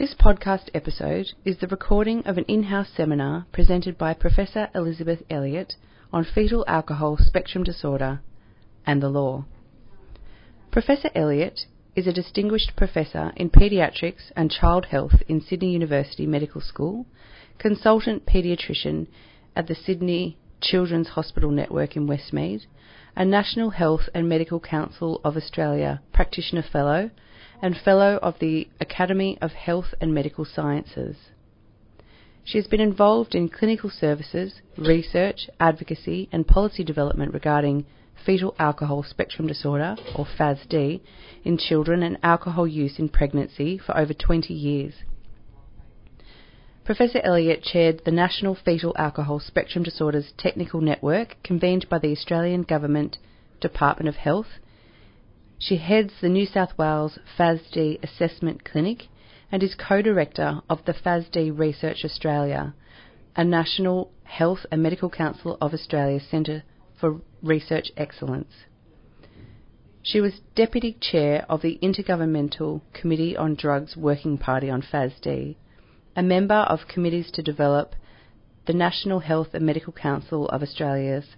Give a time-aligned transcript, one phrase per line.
[0.00, 5.22] This podcast episode is the recording of an in house seminar presented by Professor Elizabeth
[5.28, 5.74] Elliott
[6.10, 8.22] on fetal alcohol spectrum disorder
[8.86, 9.44] and the law.
[10.70, 16.62] Professor Elliott is a distinguished professor in paediatrics and child health in Sydney University Medical
[16.62, 17.04] School,
[17.58, 19.06] consultant paediatrician
[19.54, 22.62] at the Sydney Children's Hospital Network in Westmead,
[23.14, 27.10] a National Health and Medical Council of Australia Practitioner Fellow,
[27.62, 31.16] and Fellow of the Academy of Health and Medical Sciences.
[32.44, 37.84] She has been involved in clinical services, research, advocacy, and policy development regarding
[38.24, 41.00] fetal alcohol spectrum disorder, or FASD,
[41.44, 44.94] in children and alcohol use in pregnancy for over 20 years.
[46.84, 52.62] Professor Elliott chaired the National Fetal Alcohol Spectrum Disorders Technical Network convened by the Australian
[52.62, 53.18] Government
[53.60, 54.58] Department of Health.
[55.62, 59.08] She heads the New South Wales FASD Assessment Clinic
[59.52, 62.74] and is co-director of the FASD Research Australia,
[63.36, 66.62] a national health and medical council of Australia centre
[66.98, 68.64] for research excellence.
[70.02, 75.56] She was deputy chair of the Intergovernmental Committee on Drugs Working Party on FASD
[76.16, 77.94] a member of committees to develop
[78.66, 81.36] the National Health and Medical Council of Australia's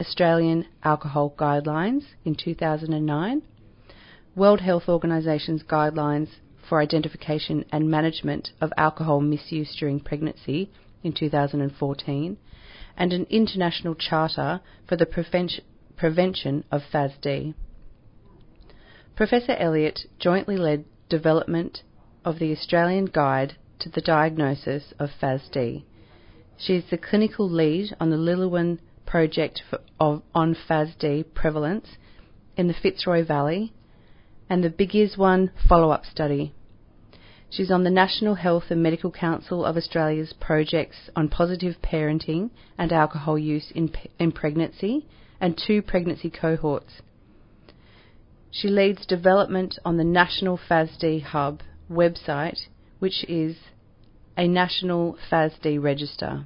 [0.00, 3.42] Australian Alcohol Guidelines in 2009,
[4.34, 10.70] World Health Organization's Guidelines for Identification and Management of Alcohol Misuse During Pregnancy
[11.02, 12.38] in 2014,
[12.96, 17.52] and an international charter for the prevention of FASD.
[19.14, 21.82] Professor Elliott jointly led development
[22.24, 25.84] of the Australian Guide to the diagnosis of FASD.
[26.56, 31.98] She is the clinical lead on the Lililwan project for, of, on FASD prevalence
[32.56, 33.74] in the Fitzroy Valley
[34.52, 36.52] and the BigIS1 follow up study.
[37.48, 42.92] She's on the National Health and Medical Council of Australia's projects on positive parenting and
[42.92, 45.06] alcohol use in, in pregnancy
[45.40, 47.00] and two pregnancy cohorts.
[48.50, 52.66] She leads development on the National FASD Hub website,
[52.98, 53.56] which is
[54.36, 56.44] a national FASD register.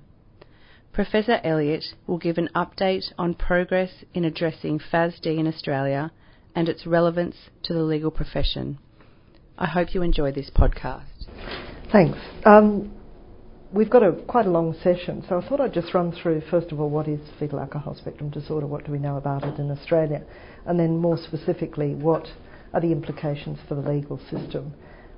[0.92, 6.12] Professor Elliott will give an update on progress in addressing FASD in Australia
[6.56, 8.78] and its relevance to the legal profession.
[9.56, 11.04] I hope you enjoy this podcast.
[11.92, 12.18] Thanks.
[12.44, 12.92] Um,
[13.72, 16.72] we've got a quite a long session, so I thought I'd just run through first
[16.72, 19.70] of all what is fetal alcohol spectrum disorder, what do we know about it in
[19.70, 20.24] Australia,
[20.66, 22.26] and then more specifically what
[22.74, 24.74] are the implications for the legal system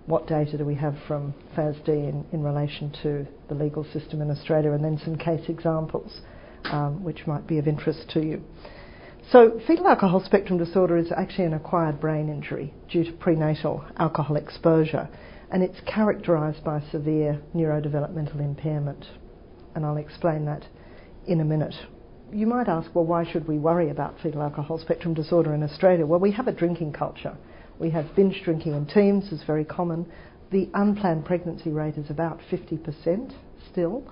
[0.09, 4.31] what data do we have from FASD in, in relation to the legal system in
[4.31, 6.23] Australia, and then some case examples
[6.65, 8.43] um, which might be of interest to you.
[9.31, 14.37] So, fetal alcohol spectrum disorder is actually an acquired brain injury due to prenatal alcohol
[14.37, 15.07] exposure,
[15.51, 19.05] and it's characterised by severe neurodevelopmental impairment.
[19.75, 20.65] And I'll explain that
[21.27, 21.75] in a minute.
[22.33, 26.07] You might ask, well, why should we worry about fetal alcohol spectrum disorder in Australia?
[26.07, 27.37] Well, we have a drinking culture.
[27.79, 30.11] We have binge drinking in teens is very common.
[30.53, 33.35] The unplanned pregnancy rate is about 50%
[33.71, 34.05] still.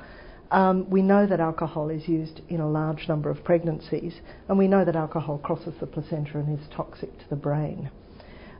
[0.50, 4.14] Um, we know that alcohol is used in a large number of pregnancies,
[4.48, 7.90] and we know that alcohol crosses the placenta and is toxic to the brain.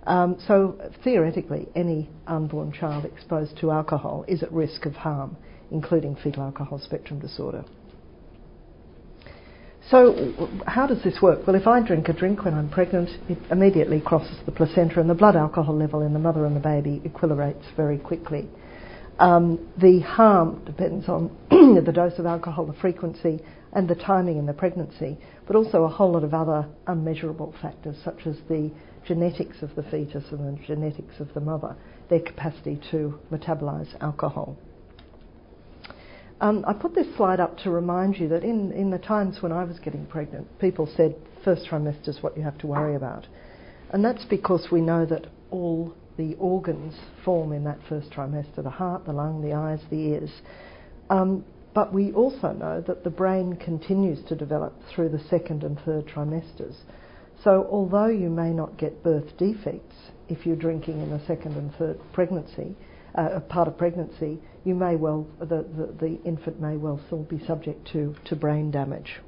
[0.07, 5.37] Um, so, theoretically, any unborn child exposed to alcohol is at risk of harm,
[5.71, 7.65] including fetal alcohol spectrum disorder.
[9.91, 11.47] So, how does this work?
[11.47, 15.09] Well, if I drink a drink when I'm pregnant, it immediately crosses the placenta, and
[15.09, 18.49] the blood alcohol level in the mother and the baby equilibrates very quickly.
[19.19, 23.41] Um, the harm depends on the dose of alcohol, the frequency,
[23.73, 27.97] and the timing in the pregnancy, but also a whole lot of other unmeasurable factors,
[28.05, 28.71] such as the
[29.07, 31.77] genetics of the fetus and the genetics of the mother,
[32.11, 34.57] their capacity to metabolize alcohol.
[36.41, 39.53] Um, I put this slide up to remind you that in, in the times when
[39.53, 43.27] I was getting pregnant, people said first trimester is what you have to worry about.
[43.91, 46.95] And that's because we know that all the organs
[47.25, 50.31] form in that first trimester the heart, the lung, the eyes, the ears.
[51.11, 51.45] Um,
[51.75, 56.07] but we also know that the brain continues to develop through the second and third
[56.07, 56.75] trimesters.
[57.45, 59.95] So, although you may not get birth defects
[60.29, 62.75] if you're drinking in the second and third pregnancy,
[63.15, 67.39] uh, part of pregnancy, you may well, the, the, the, infant may well still be
[67.47, 69.21] subject to, to brain damage.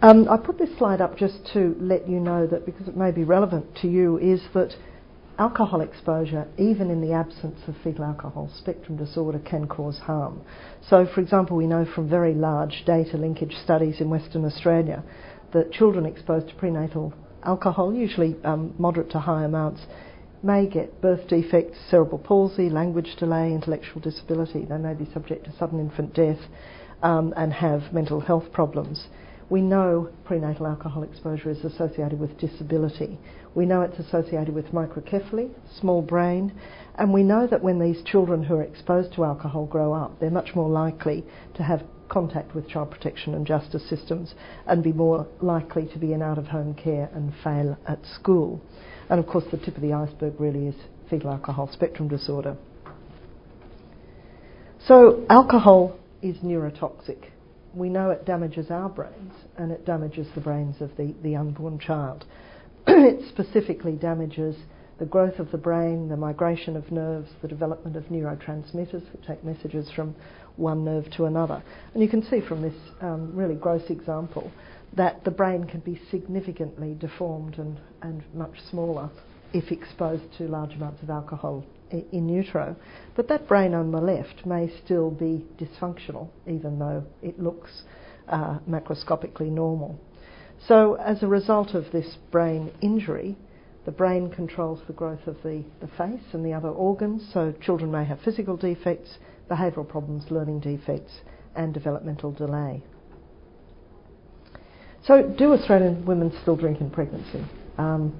[0.00, 3.12] Um, I put this slide up just to let you know that, because it may
[3.12, 4.74] be relevant to you, is that
[5.38, 10.42] alcohol exposure, even in the absence of fetal alcohol spectrum disorder, can cause harm.
[10.88, 15.02] So, for example, we know from very large data linkage studies in Western Australia
[15.52, 17.12] that children exposed to prenatal
[17.44, 19.82] alcohol, usually um, moderate to high amounts,
[20.42, 24.64] may get birth defects, cerebral palsy, language delay, intellectual disability.
[24.64, 26.38] They may be subject to sudden infant death
[27.02, 29.06] um, and have mental health problems.
[29.50, 33.18] We know prenatal alcohol exposure is associated with disability.
[33.54, 36.52] We know it's associated with microcephaly, small brain,
[36.94, 40.30] and we know that when these children who are exposed to alcohol grow up, they're
[40.30, 44.34] much more likely to have contact with child protection and justice systems
[44.66, 48.60] and be more likely to be in out of home care and fail at school.
[49.08, 50.74] And of course, the tip of the iceberg really is
[51.08, 52.56] fetal alcohol spectrum disorder.
[54.86, 57.30] So, alcohol is neurotoxic.
[57.74, 61.78] We know it damages our brains and it damages the brains of the, the unborn
[61.78, 62.26] child.
[62.86, 64.56] it specifically damages
[64.98, 69.42] the growth of the brain, the migration of nerves, the development of neurotransmitters that take
[69.44, 70.14] messages from
[70.56, 71.62] one nerve to another.
[71.94, 74.50] And you can see from this um, really gross example
[74.96, 79.10] that the brain can be significantly deformed and, and much smaller
[79.52, 82.76] if exposed to large amounts of alcohol in utero.
[83.16, 87.82] But that brain on the left may still be dysfunctional, even though it looks
[88.28, 89.98] uh, macroscopically normal.
[90.68, 93.36] So, as a result of this brain injury,
[93.84, 97.90] the brain controls the growth of the, the face and the other organs, so children
[97.90, 99.18] may have physical defects,
[99.50, 101.12] behavioural problems, learning defects,
[101.56, 102.82] and developmental delay.
[105.04, 107.44] So, do Australian women still drink in pregnancy?
[107.76, 108.14] Um,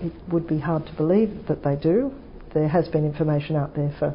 [0.00, 2.12] it would be hard to believe that they do.
[2.54, 4.14] There has been information out there for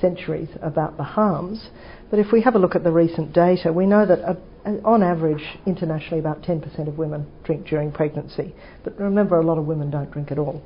[0.00, 1.70] centuries about the harms,
[2.10, 5.42] but if we have a look at the recent data, we know that on average,
[5.66, 8.54] internationally, about 10% of women drink during pregnancy.
[8.82, 10.62] But remember, a lot of women don't drink at all.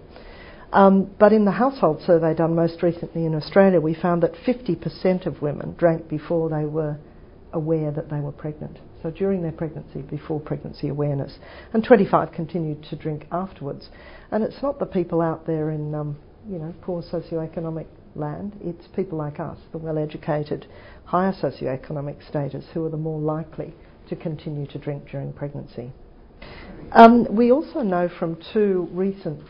[0.72, 5.26] Um, but in the household survey done most recently in Australia, we found that 50%
[5.26, 6.98] of women drank before they were
[7.52, 8.78] aware that they were pregnant.
[9.02, 11.38] So during their pregnancy, before pregnancy awareness,
[11.72, 13.88] and 25 continued to drink afterwards.
[14.30, 16.18] And it's not the people out there in, um,
[16.48, 18.58] you know, poor socioeconomic land.
[18.60, 20.66] It's people like us, the well-educated,
[21.04, 23.72] higher socioeconomic status, who are the more likely
[24.08, 25.92] to continue to drink during pregnancy.
[26.92, 29.42] Um, we also know from two recent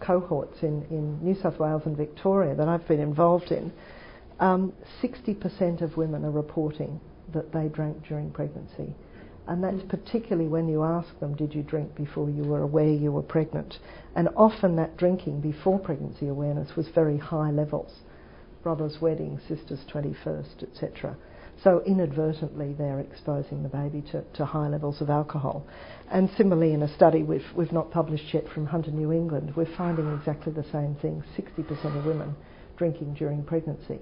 [0.00, 3.72] cohorts in, in New South Wales and Victoria that I've been involved in,
[4.40, 4.72] um,
[5.02, 7.00] 60% of women are reporting
[7.32, 8.94] that they drank during pregnancy.
[9.46, 13.12] And that's particularly when you ask them, did you drink before you were aware you
[13.12, 13.78] were pregnant?
[14.16, 18.00] And often that drinking before pregnancy awareness was very high levels.
[18.62, 21.16] Brother's wedding, sister's 21st, etc.
[21.62, 25.66] So inadvertently, they're exposing the baby to, to high levels of alcohol.
[26.10, 29.74] And similarly, in a study we've, we've not published yet from Hunter New England, we're
[29.76, 32.34] finding exactly the same thing 60% of women
[32.76, 34.00] drinking during pregnancy.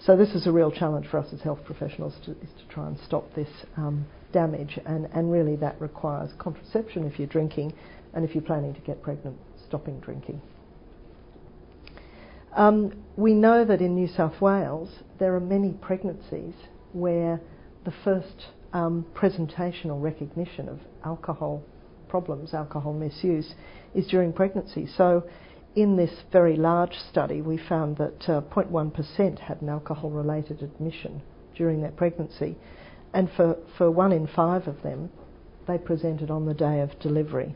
[0.00, 2.86] So this is a real challenge for us as health professionals to, is to try
[2.86, 7.74] and stop this um, damage, and, and really that requires contraception if you're drinking,
[8.14, 9.36] and if you're planning to get pregnant,
[9.66, 10.40] stopping drinking.
[12.56, 14.88] Um, we know that in New South Wales
[15.18, 16.54] there are many pregnancies
[16.92, 17.40] where
[17.84, 21.62] the first um, presentation or recognition of alcohol
[22.08, 23.54] problems, alcohol misuse,
[23.94, 24.86] is during pregnancy.
[24.96, 25.24] So,
[25.76, 31.22] in this very large study, we found that uh, 0.1% had an alcohol related admission
[31.56, 32.56] during their pregnancy,
[33.14, 35.10] and for, for one in five of them,
[35.68, 37.54] they presented on the day of delivery.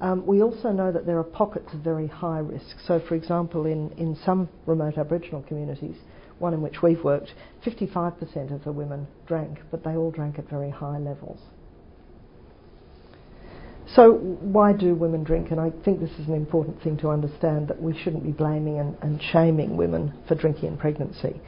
[0.00, 2.76] Um, we also know that there are pockets of very high risk.
[2.86, 5.96] So, for example, in, in some remote Aboriginal communities,
[6.38, 7.32] one in which we've worked,
[7.64, 11.40] 55% of the women drank, but they all drank at very high levels.
[13.94, 15.52] So, why do women drink?
[15.52, 18.80] And I think this is an important thing to understand that we shouldn't be blaming
[18.80, 21.40] and, and shaming women for drinking in pregnancy.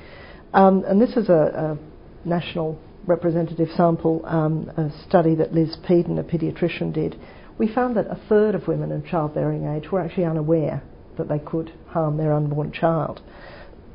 [0.55, 6.19] Um, and this is a, a national representative sample, um, a study that Liz Peadon,
[6.19, 7.19] a paediatrician, did.
[7.59, 10.83] We found that a third of women of childbearing age were actually unaware
[11.17, 13.21] that they could harm their unborn child.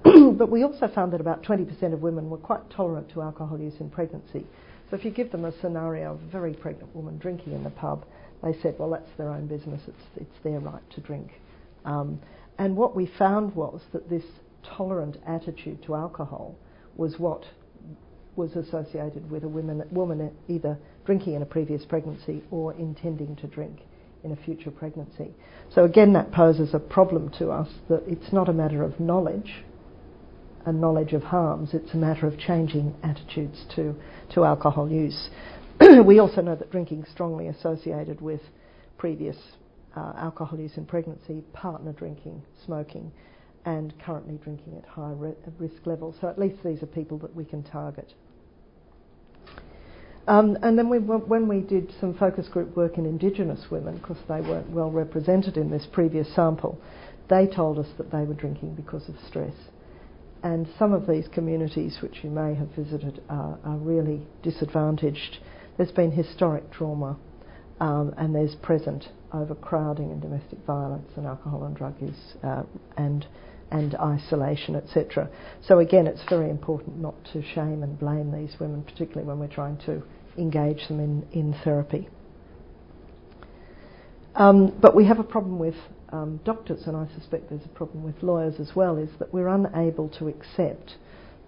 [0.38, 3.75] but we also found that about 20% of women were quite tolerant to alcohol use
[3.79, 4.45] in pregnancy.
[4.89, 7.69] So if you give them a scenario of a very pregnant woman drinking in the
[7.69, 8.05] pub,
[8.43, 11.31] they said, well, that's their own business, it's, it's their right to drink.
[11.86, 12.19] Um,
[12.57, 14.24] and what we found was that this
[14.63, 16.55] tolerant attitude to alcohol
[16.95, 17.45] was what
[18.36, 23.48] was associated with a woman, woman either drinking in a previous pregnancy or intending to
[23.48, 23.79] drink
[24.24, 25.33] in a future pregnancy.
[25.74, 29.63] So again, that poses a problem to us that it's not a matter of knowledge
[30.65, 31.74] and knowledge of harms.
[31.74, 33.96] It's a matter of changing attitudes to,
[34.34, 35.29] to alcohol use.
[36.05, 38.41] we also know that drinking is strongly associated with
[38.98, 39.38] previous
[39.96, 43.12] uh, alcohol use in pregnancy, partner drinking, smoking,
[43.65, 45.13] and currently drinking at high
[45.60, 46.15] risk levels.
[46.20, 48.13] So at least these are people that we can target.
[50.27, 54.17] Um, and then we, when we did some focus group work in Indigenous women, because
[54.29, 56.79] they weren't well represented in this previous sample,
[57.29, 59.53] they told us that they were drinking because of stress.
[60.43, 65.38] And some of these communities, which you may have visited, are, are really disadvantaged.
[65.77, 67.17] There's been historic trauma,
[67.79, 72.63] um, and there's present overcrowding and domestic violence and alcohol and drug use uh,
[72.97, 73.25] and
[73.71, 75.27] and isolation, etc.
[75.67, 79.47] So again, it's very important not to shame and blame these women, particularly when we're
[79.47, 80.03] trying to
[80.38, 82.07] engage them in, in therapy.
[84.35, 85.75] Um, but we have a problem with
[86.13, 89.48] um, doctors, and I suspect there's a problem with lawyers as well, is that we're
[89.48, 90.96] unable to accept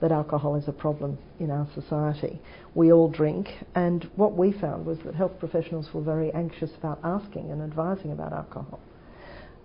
[0.02, 2.42] that alcohol is a problem in our society.
[2.74, 7.00] We all drink, and what we found was that health professionals were very anxious about
[7.04, 8.80] asking and advising about alcohol.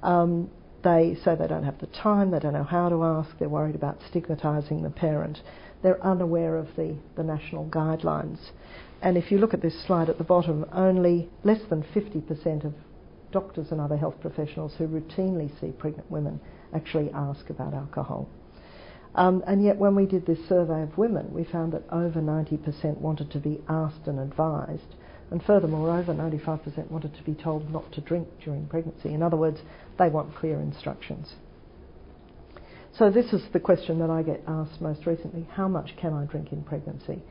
[0.03, 0.51] Um,
[0.85, 3.75] they say they don't have the time, they don't know how to ask, they're worried
[3.75, 5.39] about stigmatising the parent.
[5.83, 8.51] They're unaware of the, the national guidelines.
[9.03, 12.75] And if you look at this slide at the bottom, only less than 50% of
[13.33, 16.41] doctors and other health professionals who routinely see pregnant women
[16.75, 18.29] actually ask about alcohol.
[19.15, 22.99] Um, and yet, when we did this survey of women, we found that over 90%
[22.99, 24.95] wanted to be asked and advised,
[25.31, 29.13] and furthermore, over 95% wanted to be told not to drink during pregnancy.
[29.13, 29.61] In other words,
[29.99, 31.35] they want clear instructions.
[32.97, 36.25] So, this is the question that I get asked most recently how much can I
[36.25, 37.23] drink in pregnancy?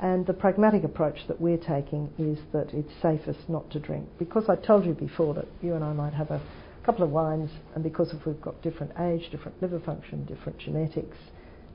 [0.00, 4.08] And the pragmatic approach that we're taking is that it's safest not to drink.
[4.18, 6.40] Because I told you before that you and I might have a
[6.84, 11.16] couple of wines, and because if we've got different age, different liver function, different genetics,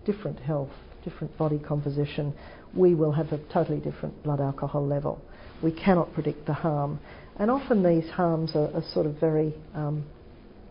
[0.05, 0.69] different health,
[1.03, 2.33] different body composition,
[2.75, 5.19] we will have a totally different blood alcohol level.
[5.63, 6.99] We cannot predict the harm.
[7.37, 10.05] And often these harms are, are sort of very, um,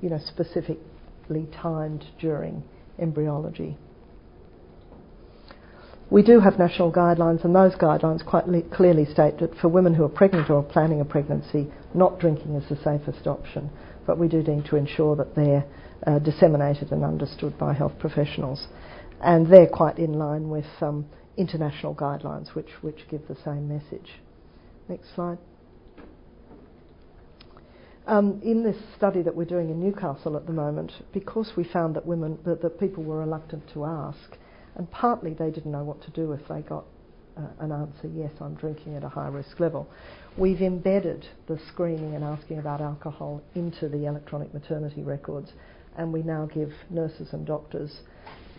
[0.00, 2.62] you know, specifically timed during
[2.98, 3.76] embryology.
[6.10, 9.94] We do have national guidelines, and those guidelines quite le- clearly state that for women
[9.94, 13.68] who are pregnant or planning a pregnancy, not drinking is the safest option.
[14.06, 15.66] But we do need to ensure that they're
[16.06, 18.68] uh, disseminated and understood by health professionals.
[19.20, 21.04] And they're quite in line with um,
[21.36, 24.12] international guidelines, which, which give the same message.
[24.88, 25.38] Next slide.
[28.06, 31.94] Um, in this study that we're doing in Newcastle at the moment, because we found
[31.96, 34.38] that women, that, that people were reluctant to ask,
[34.78, 36.84] and partly they didn't know what to do if they got
[37.36, 39.86] uh, an answer, yes, I'm drinking at a high risk level.
[40.36, 45.52] We've embedded the screening and asking about alcohol into the electronic maternity records,
[45.96, 48.00] and we now give nurses and doctors,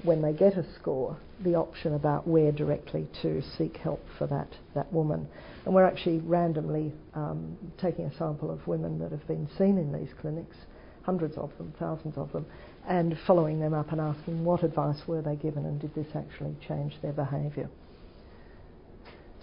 [0.04, 4.48] when they get a score, the option about where directly to seek help for that,
[4.76, 5.28] that woman.
[5.66, 9.92] And we're actually randomly um, taking a sample of women that have been seen in
[9.92, 10.56] these clinics,
[11.04, 12.46] hundreds of them, thousands of them,
[12.90, 16.56] and following them up and asking what advice were they given and did this actually
[16.68, 17.70] change their behaviour.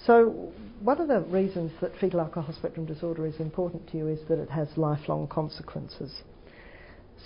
[0.04, 4.18] So, one of the reasons that fetal alcohol spectrum disorder is important to you is
[4.28, 6.22] that it has lifelong consequences.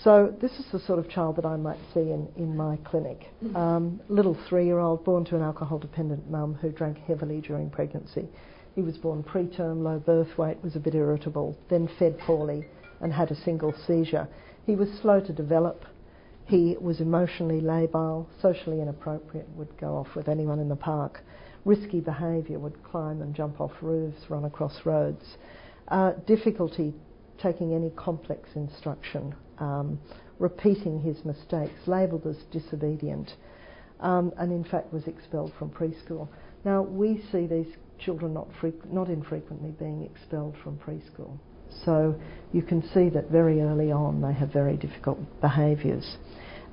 [0.03, 3.27] So, this is the sort of child that I might see in, in my clinic.
[3.55, 7.69] Um, little three year old born to an alcohol dependent mum who drank heavily during
[7.69, 8.29] pregnancy.
[8.75, 12.65] He was born preterm, low birth weight, was a bit irritable, then fed poorly
[13.01, 14.27] and had a single seizure.
[14.65, 15.83] He was slow to develop,
[16.51, 21.23] he was emotionally labile, socially inappropriate, would go off with anyone in the park.
[21.63, 25.37] Risky behaviour, would climb and jump off roofs, run across roads.
[25.87, 26.93] Uh, difficulty
[27.41, 29.97] taking any complex instruction, um,
[30.39, 33.31] repeating his mistakes, labelled as disobedient,
[34.01, 36.27] um, and in fact was expelled from preschool.
[36.65, 38.49] Now, we see these children not,
[38.91, 41.39] not infrequently being expelled from preschool.
[41.85, 42.15] So
[42.51, 46.17] you can see that very early on they have very difficult behaviours.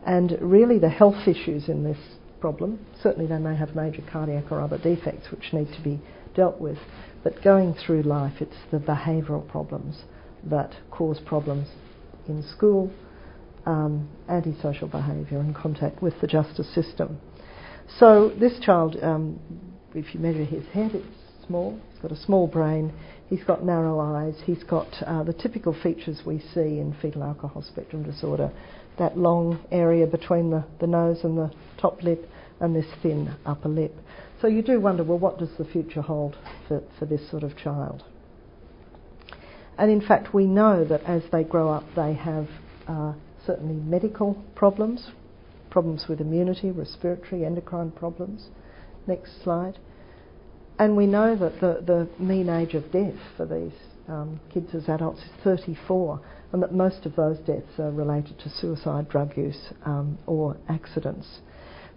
[0.07, 1.99] And really, the health issues in this
[2.41, 6.01] problem, certainly they may have major cardiac or other defects which need to be
[6.35, 6.79] dealt with,
[7.25, 10.03] but going through life, it's the behavioural problems
[10.45, 11.69] that cause problems
[12.29, 12.91] in school,
[13.67, 17.19] um, antisocial behaviour, and contact with the justice system.
[17.99, 19.41] So, this child, um,
[19.95, 21.18] if you measure his head, it's
[21.49, 22.93] small, he's got a small brain,
[23.29, 27.63] he's got narrow eyes, he's got uh, the typical features we see in fetal alcohol
[27.63, 28.53] spectrum disorder
[28.99, 31.51] that long area between the, the nose and the
[31.81, 32.29] top lip
[32.61, 33.95] and this thin upper lip.
[34.41, 36.37] So you do wonder, well, what does the future hold
[36.67, 38.05] for, for this sort of child?
[39.79, 42.49] And in fact, we know that as they grow up, they have
[42.89, 43.15] uh,
[43.47, 45.11] certainly medical problems,
[45.71, 48.49] problems with immunity, respiratory, endocrine problems.
[49.07, 49.79] Next slide.
[50.79, 53.73] And we know that the, the mean age of death for these
[54.07, 56.21] um, kids as adults is 34
[56.53, 61.41] and that most of those deaths are related to suicide, drug use, um, or accidents.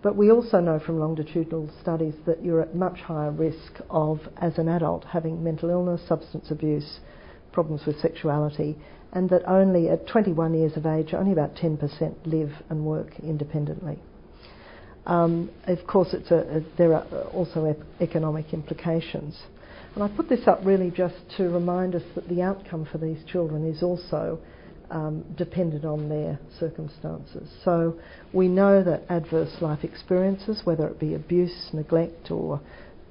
[0.02, 4.58] But we also know from longitudinal studies that you're at much higher risk of, as
[4.58, 7.00] an adult, having mental illness, substance abuse,
[7.52, 8.76] problems with sexuality,
[9.14, 14.00] and that only at 21 years of age, only about 10% live and work independently.
[15.12, 17.04] Um, of course, a, a, there are
[17.34, 19.38] also ep- economic implications.
[19.94, 23.22] And I put this up really just to remind us that the outcome for these
[23.26, 24.40] children is also
[24.90, 27.50] um, dependent on their circumstances.
[27.66, 28.00] So
[28.32, 32.62] we know that adverse life experiences, whether it be abuse, neglect, or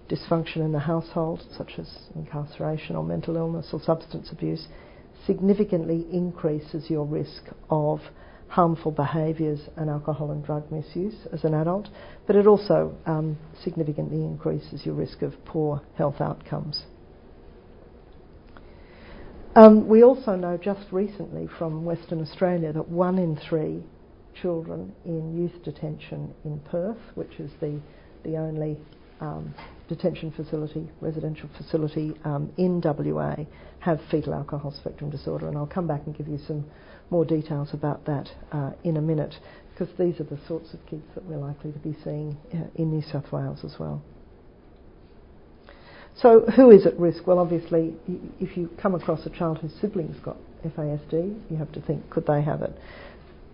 [0.09, 4.69] dysfunction in the household, such as incarceration or mental illness or substance abuse,
[5.27, 8.01] significantly increases your risk of
[8.51, 11.89] harmful behaviours and alcohol and drug misuse as an adult,
[12.27, 16.83] but it also um, significantly increases your risk of poor health outcomes.
[19.55, 23.83] Um, we also know just recently from Western Australia that one in three
[24.35, 27.81] children in youth detention in Perth, which is the,
[28.25, 28.77] the only
[29.21, 29.55] um,
[29.91, 33.35] detention facility, residential facility um, in WA,
[33.81, 35.49] have fetal alcohol spectrum disorder.
[35.49, 36.65] And I'll come back and give you some
[37.11, 39.35] more details about that uh, in a minute,
[39.73, 42.91] because these are the sorts of kids that we're likely to be seeing uh, in
[42.91, 44.01] New South Wales as well.
[46.17, 47.27] So, who is at risk?
[47.27, 47.95] Well, obviously,
[48.39, 52.27] if you come across a child whose siblings got FASD, you have to think, could
[52.27, 52.73] they have it?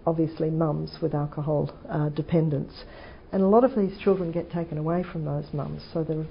[0.06, 2.84] Obviously, mums with alcohol uh, dependence.
[3.32, 6.24] And a lot of these children get taken away from those mums, so there,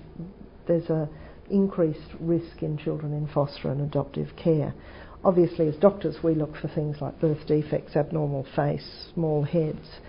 [0.67, 1.09] there's a
[1.49, 4.73] increased risk in children in foster and adoptive care.
[5.23, 9.99] Obviously, as doctors, we look for things like birth defects, abnormal face, small heads.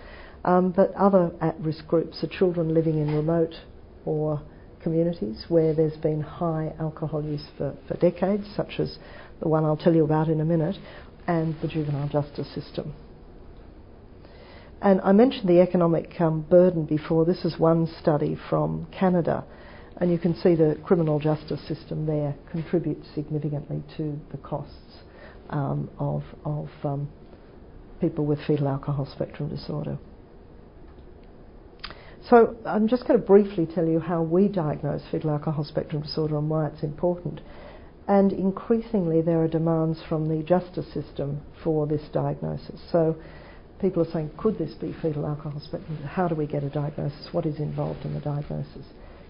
[0.45, 3.55] Um, but other at risk groups are children living in remote
[4.05, 4.41] or
[4.81, 8.97] communities where there's been high alcohol use for, for decades, such as
[9.41, 10.77] the one I'll tell you about in a minute,
[11.27, 12.93] and the juvenile justice system.
[14.81, 17.25] And I mentioned the economic um, burden before.
[17.25, 19.43] This is one study from Canada,
[19.97, 24.99] and you can see the criminal justice system there contributes significantly to the costs
[25.49, 27.09] um, of, of um,
[27.99, 29.97] people with fetal alcohol spectrum disorder.
[32.29, 36.37] So I'm just going to briefly tell you how we diagnose fetal alcohol spectrum disorder
[36.37, 37.41] and why it's important.
[38.07, 42.81] And increasingly, there are demands from the justice system for this diagnosis.
[42.91, 43.15] So
[43.79, 45.97] people are saying, could this be fetal alcohol spectrum?
[46.03, 47.27] How do we get a diagnosis?
[47.31, 48.85] What is involved in the diagnosis?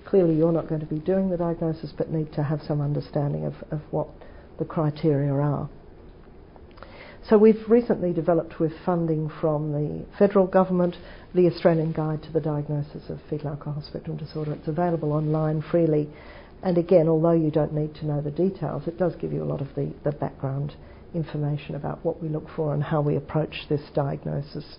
[0.05, 3.45] Clearly, you're not going to be doing the diagnosis, but need to have some understanding
[3.45, 4.07] of, of what
[4.57, 5.69] the criteria are.
[7.29, 10.95] So we've recently developed with funding from the federal government
[11.35, 14.53] the Australian Guide to the Diagnosis of Fetal Alcohol Spectrum Disorder.
[14.53, 16.09] It's available online freely.
[16.63, 19.45] And again, although you don't need to know the details, it does give you a
[19.45, 20.73] lot of the, the background
[21.13, 24.77] information about what we look for and how we approach this diagnosis.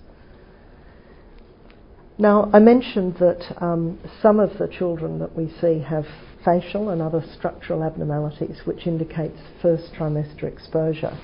[2.19, 6.05] Now, I mentioned that um, some of the children that we see have
[6.45, 11.17] facial and other structural abnormalities, which indicates first trimester exposure.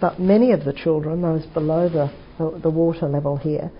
[0.00, 3.72] But many of the children, those below the, the, the water level here,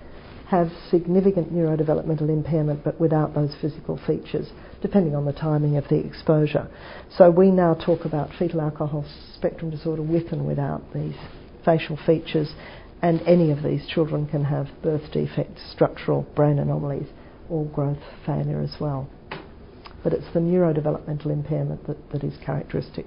[0.49, 4.49] have significant neurodevelopmental impairment but without those physical features,
[4.81, 6.69] depending on the timing of the exposure.
[7.17, 9.05] So we now talk about fetal alcohol
[9.35, 11.17] spectrum disorder with and without these
[11.65, 12.53] facial features,
[13.03, 17.09] and any of these children can have birth defects, structural brain anomalies,
[17.51, 19.09] or growth failure as well.
[20.05, 23.07] But it's the neurodevelopmental impairment that, that is characteristic.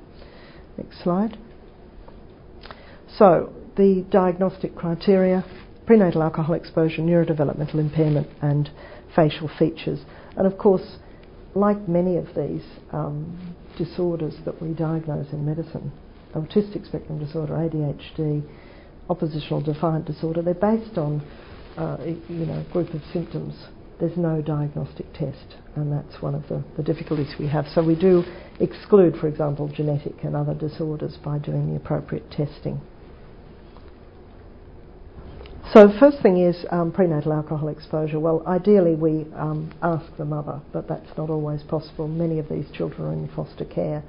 [0.77, 1.37] Next slide.
[3.17, 5.45] So, the diagnostic criteria
[5.89, 8.69] prenatal alcohol exposure, neurodevelopmental impairment, and
[9.15, 9.97] facial features.
[10.37, 10.97] And of course,
[11.55, 12.61] like many of these
[12.93, 15.91] um, disorders that we diagnose in medicine,
[16.35, 18.47] autistic spectrum disorder, ADHD,
[19.09, 21.27] oppositional defiant disorder, they're based on
[21.75, 23.55] uh, you know, a group of symptoms.
[23.99, 27.65] There's no diagnostic test, and that's one of the, the difficulties we have.
[27.73, 28.23] So we do
[28.59, 32.79] exclude, for example, genetic and other disorders by doing the appropriate testing.
[35.73, 38.19] So the first thing is um, prenatal alcohol exposure.
[38.19, 42.07] Well, ideally we um, ask the mother, but that's not always possible.
[42.07, 44.03] Many of these children are in foster care.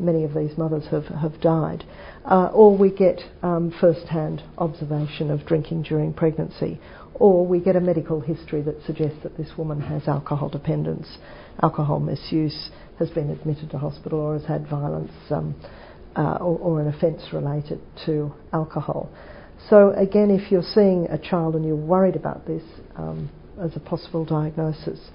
[0.00, 1.84] Many of these mothers have, have died.
[2.24, 6.80] Uh, or we get um, first-hand observation of drinking during pregnancy.
[7.14, 11.18] Or we get a medical history that suggests that this woman has alcohol dependence,
[11.62, 15.54] alcohol misuse, has been admitted to hospital or has had violence um,
[16.16, 19.08] uh, or, or an offence related to alcohol.
[19.70, 22.62] So, again, if you're seeing a child and you're worried about this
[22.96, 25.10] um, as a possible diagnosis,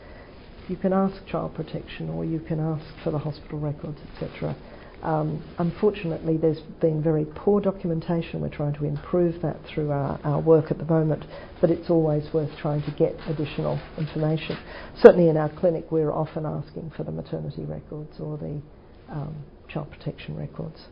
[0.68, 4.56] you can ask child protection or you can ask for the hospital records, etc.
[5.02, 8.42] Um, unfortunately, there's been very poor documentation.
[8.42, 11.26] We're trying to improve that through our, our work at the moment,
[11.62, 14.58] but it's always worth trying to get additional information.
[14.98, 18.62] Certainly in our clinic, we're often asking for the maternity records or the
[19.10, 19.36] um,
[19.70, 20.88] child protection records.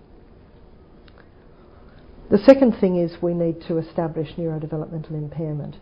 [2.30, 5.78] The second thing is we need to establish neurodevelopmental impairment,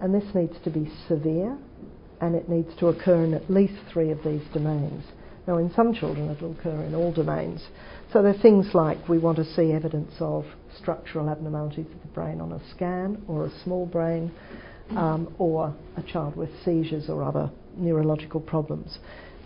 [0.00, 1.58] and this needs to be severe
[2.22, 5.04] and it needs to occur in at least three of these domains.
[5.46, 7.66] Now, in some children, it will occur in all domains.
[8.12, 10.44] So, there are things like we want to see evidence of
[10.80, 14.30] structural abnormalities of the brain on a scan, or a small brain,
[14.90, 18.98] um, or a child with seizures or other neurological problems.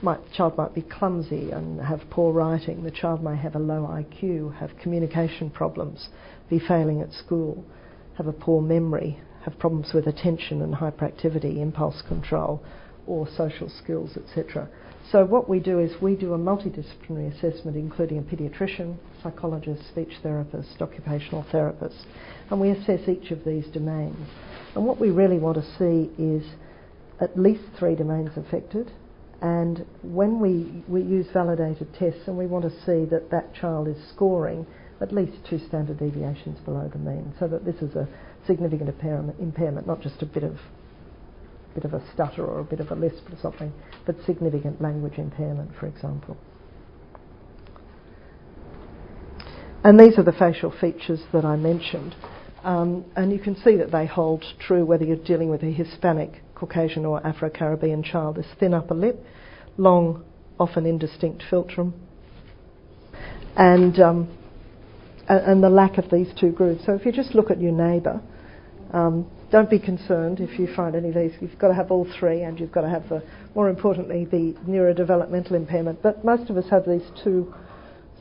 [0.03, 2.85] the child might be clumsy and have poor writing.
[2.85, 6.09] The child may have a low IQ, have communication problems,
[6.49, 7.65] be failing at school,
[8.17, 12.63] have a poor memory, have problems with attention and hyperactivity, impulse control,
[13.07, 14.69] or social skills, etc.
[15.13, 20.15] So, what we do is we do a multidisciplinary assessment, including a paediatrician, psychologist, speech
[20.23, 22.07] therapist, occupational therapist,
[22.51, 24.29] and we assess each of these domains.
[24.75, 26.45] And what we really want to see is
[27.21, 28.91] at least three domains affected.
[29.41, 33.87] And when we, we use validated tests and we want to see that that child
[33.87, 34.67] is scoring
[35.01, 38.09] at least two standard deviations below the mean, so that this is a
[38.47, 38.89] significant
[39.39, 40.59] impairment, not just a bit of
[41.75, 43.71] bit of a stutter or a bit of a lisp or something,
[44.07, 46.35] but significant language impairment, for example.
[49.85, 52.17] And these are the facial features that I mentioned.
[52.65, 56.43] Um, and you can see that they hold true whether you're dealing with a Hispanic,
[56.55, 58.37] Caucasian, or Afro Caribbean child.
[58.37, 59.23] This thin upper lip,
[59.77, 60.25] long,
[60.59, 61.93] often indistinct philtrum,
[63.57, 64.39] and, um,
[65.29, 66.85] and the lack of these two groups.
[66.87, 68.21] So if you just look at your neighbour,
[68.93, 71.33] um, don't be concerned if you find any of these.
[71.41, 73.23] You've got to have all three, and you've got to have the,
[73.55, 76.03] more importantly, the neurodevelopmental impairment.
[76.03, 77.53] But most of us have these two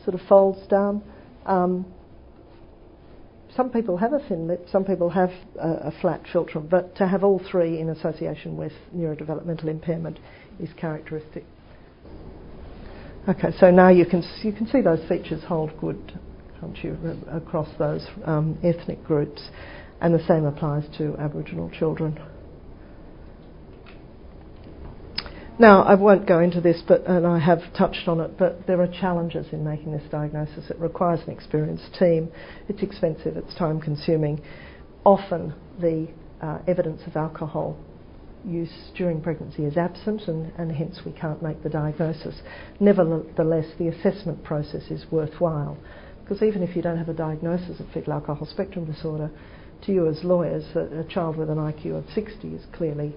[0.03, 1.03] sort of folds down.
[1.45, 1.85] Um,
[3.55, 7.07] some people have a thin lip, some people have a, a, flat philtrum, but to
[7.07, 10.19] have all three in association with neurodevelopmental impairment
[10.59, 11.45] is characteristic.
[13.29, 16.19] Okay, so now you can you can see those features hold good,
[17.31, 19.49] across those um, ethnic groups,
[20.01, 22.19] and the same applies to Aboriginal children.
[25.57, 28.81] Now, I won't go into this, but and I have touched on it, but there
[28.81, 30.69] are challenges in making this diagnosis.
[30.69, 32.29] It requires an experienced team.
[32.67, 33.37] It's expensive.
[33.37, 34.41] It's time consuming.
[35.05, 36.09] Often, the
[36.41, 37.77] uh, evidence of alcohol
[38.43, 42.35] use during pregnancy is absent, and, and hence we can't make the diagnosis.
[42.81, 45.77] Nevertheless, the assessment process is worthwhile
[46.25, 49.29] because even if you don't have a diagnosis of fetal alcohol spectrum disorder,
[49.85, 53.13] to you as lawyers, a, a child with an IQ of 60 is clearly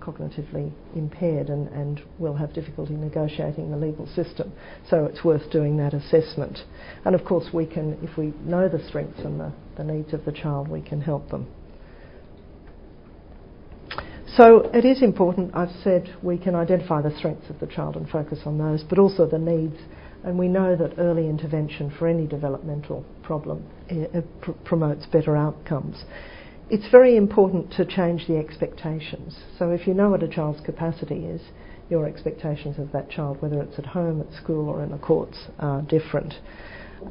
[0.00, 4.52] cognitively impaired and, and will have difficulty negotiating the legal system.
[4.90, 6.58] So it's worth doing that assessment.
[7.06, 10.26] And of course, we can, if we know the strengths and the, the needs of
[10.26, 11.46] the child, we can help them.
[14.36, 18.08] So it is important, I've said, we can identify the strengths of the child and
[18.08, 19.76] focus on those, but also the needs.
[20.24, 26.04] And we know that early intervention for any developmental problem uh, pr- promotes better outcomes
[26.72, 29.36] it's very important to change the expectations.
[29.58, 31.42] So if you know what a child's capacity is,
[31.90, 35.36] your expectations of that child, whether it's at home, at school, or in the courts,
[35.58, 36.32] are different.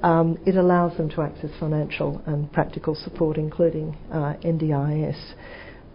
[0.01, 5.33] Um, it allows them to access financial and practical support, including uh, NDIS.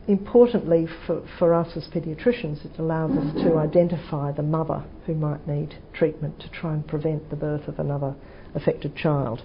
[0.09, 5.47] Importantly, for, for us as paediatricians, it allows us to identify the mother who might
[5.49, 8.15] need treatment to try and prevent the birth of another
[8.55, 9.43] affected child.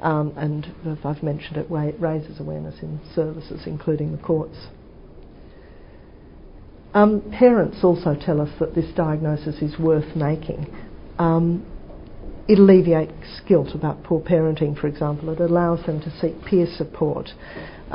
[0.00, 4.68] Um, and as I've mentioned, it raises awareness in services, including the courts.
[6.94, 10.66] Um, parents also tell us that this diagnosis is worth making.
[11.18, 11.66] Um,
[12.48, 15.30] it alleviates guilt about poor parenting, for example.
[15.30, 17.30] It allows them to seek peer support.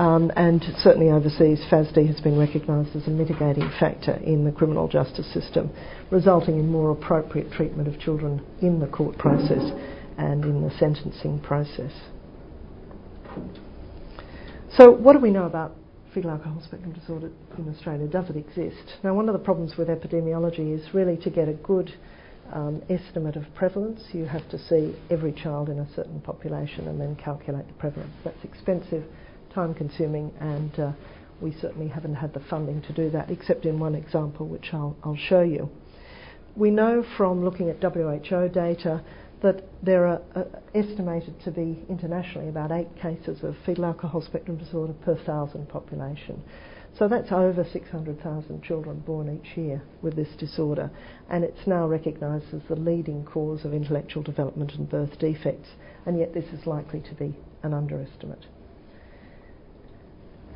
[0.02, 4.88] Um, and certainly overseas, FASD has been recognised as a mitigating factor in the criminal
[4.88, 5.70] justice system,
[6.10, 9.62] resulting in more appropriate treatment of children in the court process
[10.18, 11.92] and in the sentencing process.
[14.76, 15.76] So, what do we know about
[16.16, 18.08] fetal alcohol spectrum disorder in Australia?
[18.08, 18.98] Does it exist?
[19.04, 21.94] Now, one of the problems with epidemiology is really to get a good
[22.52, 27.00] um, estimate of prevalence, you have to see every child in a certain population and
[27.00, 28.14] then calculate the prevalence.
[28.24, 29.04] That's expensive,
[29.54, 30.92] time consuming, and uh,
[31.42, 34.96] we certainly haven't had the funding to do that, except in one example, which I'll,
[35.04, 35.70] I'll show you.
[36.56, 39.04] We know from looking at WHO data
[39.42, 40.44] that there are uh,
[40.76, 46.44] estimated to be internationally about eight cases of fetal alcohol spectrum disorder per thousand population.
[46.98, 50.92] So that's over 600,000 children born each year with this disorder,
[51.30, 55.70] and it's now recognised as the leading cause of intellectual development and birth defects,
[56.06, 57.34] and yet this is likely to be
[57.64, 58.46] an underestimate.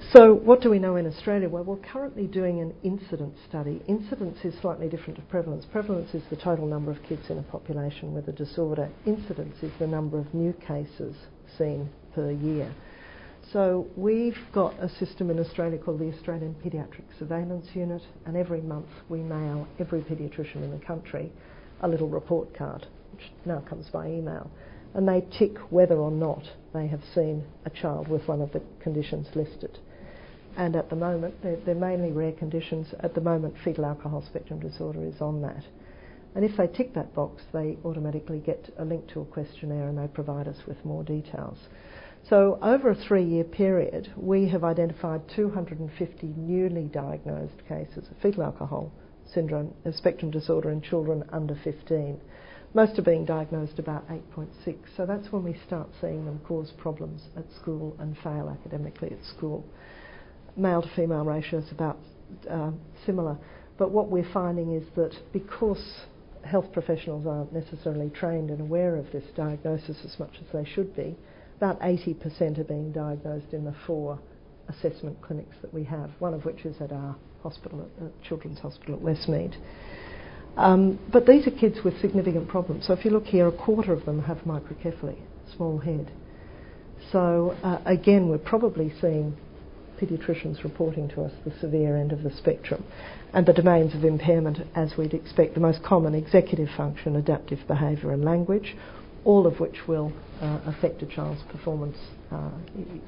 [0.02, 1.48] So, what do we know in Australia?
[1.50, 3.82] Well, we're currently doing an incidence study.
[3.88, 5.66] Incidence is slightly different to prevalence.
[5.72, 8.90] Prevalence is the total number of kids in a population with a disorder.
[9.06, 11.16] Incidence is the number of new cases
[11.58, 12.74] seen per year.
[13.52, 18.62] So we've got a system in Australia called the Australian Paediatric Surveillance Unit, and every
[18.62, 21.32] month we mail every paediatrician in the country
[21.82, 24.50] a little report card, which now comes by email,
[24.94, 28.62] and they tick whether or not they have seen a child with one of the
[28.82, 29.78] conditions listed.
[30.58, 32.88] And at the moment, they're, they're mainly rare conditions.
[33.02, 35.64] At the moment, fetal alcohol spectrum disorder is on that.
[36.36, 39.98] And if they tick that box, they automatically get a link to a questionnaire and
[39.98, 41.58] they provide us with more details.
[42.30, 48.44] So, over a three year period, we have identified 250 newly diagnosed cases of fetal
[48.44, 48.92] alcohol
[49.34, 52.20] syndrome, a spectrum disorder in children under 15.
[52.74, 57.22] Most are being diagnosed about 8.6, so that's when we start seeing them cause problems
[57.38, 59.64] at school and fail academically at school.
[60.58, 61.98] Male to female ratio is about
[62.50, 62.72] uh,
[63.06, 63.38] similar,
[63.78, 66.02] but what we're finding is that because
[66.44, 70.96] health professionals aren't necessarily trained and aware of this diagnosis as much as they should
[70.96, 71.16] be,
[71.58, 74.20] about 80% are being diagnosed in the four
[74.70, 78.96] assessment clinics that we have, one of which is at our hospital, at Children's Hospital
[78.96, 79.56] at Westmead.
[80.58, 82.88] Um, but these are kids with significant problems.
[82.88, 85.18] So if you look here, a quarter of them have microcephaly,
[85.56, 86.12] small head.
[87.12, 89.38] So uh, again, we're probably seeing
[90.00, 92.84] paediatricians reporting to us the severe end of the spectrum
[93.34, 95.54] and the domains of impairment as we'd expect.
[95.54, 98.76] The most common executive function, adaptive behaviour and language,
[99.26, 101.98] all of which will uh, affect a child's performance,
[102.32, 102.52] uh,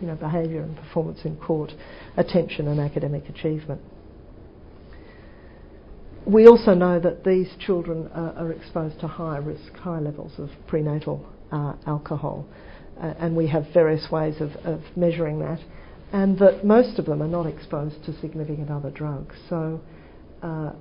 [0.01, 1.71] you know, behaviour and performance in court,
[2.17, 3.81] attention and academic achievement.
[6.25, 10.49] We also know that these children uh, are exposed to high risk, high levels of
[10.67, 12.45] prenatal uh, alcohol,
[12.99, 15.59] uh, and we have various ways of, of, measuring that,
[16.11, 19.35] and that most of them are not exposed to significant other drugs.
[19.49, 19.81] So
[20.41, 20.71] uh,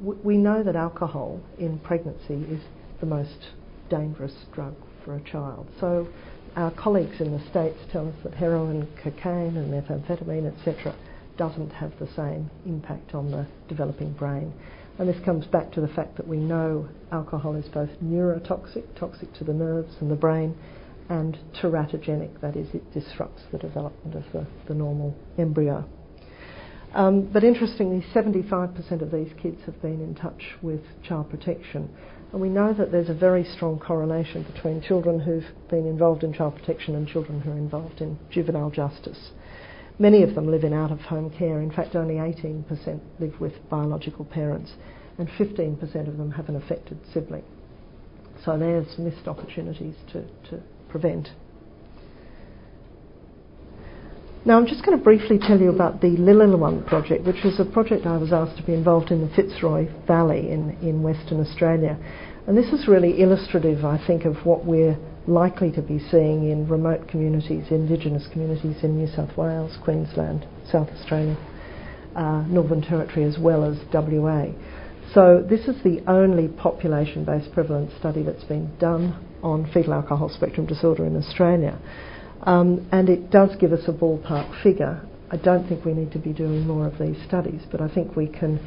[0.00, 2.60] w- we know that alcohol in pregnancy is
[3.00, 3.50] the most
[3.88, 5.66] dangerous drug for a child.
[5.80, 6.08] So
[6.56, 10.94] our colleagues in the States tell us that heroin, cocaine, and methamphetamine, etc.,
[11.38, 14.52] doesn't have the same impact on the developing brain.
[14.98, 19.32] And this comes back to the fact that we know alcohol is both neurotoxic, toxic
[19.34, 20.56] to the nerves and the brain,
[21.08, 25.84] and teratogenic, that is, it disrupts the development of the, the normal embryo.
[26.94, 31.90] Um, but interestingly, 75% of these kids have been in touch with child protection.
[32.32, 36.32] And we know that there's a very strong correlation between children who've been involved in
[36.32, 39.30] child protection and children who are involved in juvenile justice.
[39.98, 41.60] Many of them live in out of home care.
[41.60, 44.72] In fact, only 18% live with biological parents,
[45.18, 47.44] and 15% of them have an affected sibling.
[48.44, 51.30] So there's missed opportunities to, to prevent.
[54.46, 57.64] Now, I'm just going to briefly tell you about the Lililwan project, which was a
[57.64, 61.98] project I was asked to be involved in the Fitzroy Valley in, in Western Australia.
[62.46, 64.96] And this is really illustrative, I think, of what we're
[65.26, 70.90] likely to be seeing in remote communities, Indigenous communities in New South Wales, Queensland, South
[70.90, 71.36] Australia,
[72.14, 74.46] uh, Northern Territory, as well as WA.
[75.12, 80.28] So, this is the only population based prevalence study that's been done on fetal alcohol
[80.28, 81.78] spectrum disorder in Australia.
[82.42, 85.02] Um, and it does give us a ballpark figure.
[85.30, 88.16] I don't think we need to be doing more of these studies, but I think
[88.16, 88.58] we can.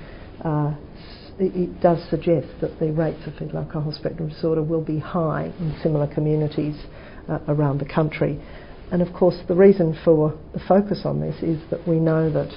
[0.44, 0.76] Uh,
[1.42, 5.78] it does suggest that the rates of fetal alcohol spectrum disorder will be high in
[5.82, 6.76] similar communities
[7.30, 8.42] uh, around the country.
[8.92, 12.52] And of course, the reason for the focus on this is that we know that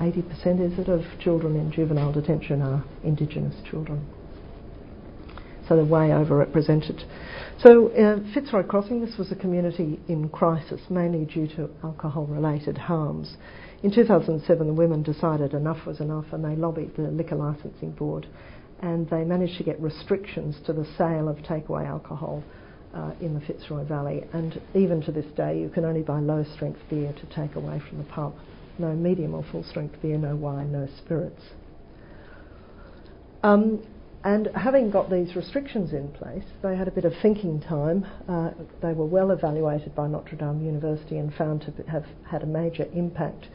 [0.00, 4.06] 80% is it of children in juvenile detention are Indigenous children.
[5.68, 7.04] So they're way overrepresented.
[7.62, 12.76] So, uh, Fitzroy Crossing, this was a community in crisis, mainly due to alcohol related
[12.76, 13.36] harms.
[13.84, 18.26] In 2007, the women decided enough was enough and they lobbied the Liquor Licensing Board
[18.80, 22.42] and they managed to get restrictions to the sale of takeaway alcohol
[22.94, 24.24] uh, in the Fitzroy Valley.
[24.32, 27.80] And even to this day, you can only buy low strength beer to take away
[27.88, 28.34] from the pub.
[28.80, 31.42] No medium or full strength beer, no wine, no spirits.
[33.44, 33.84] Um,
[34.24, 38.06] and having got these restrictions in place, they had a bit of thinking time.
[38.28, 42.46] Uh, they were well evaluated by Notre Dame University and found to have had a
[42.46, 43.48] major impact.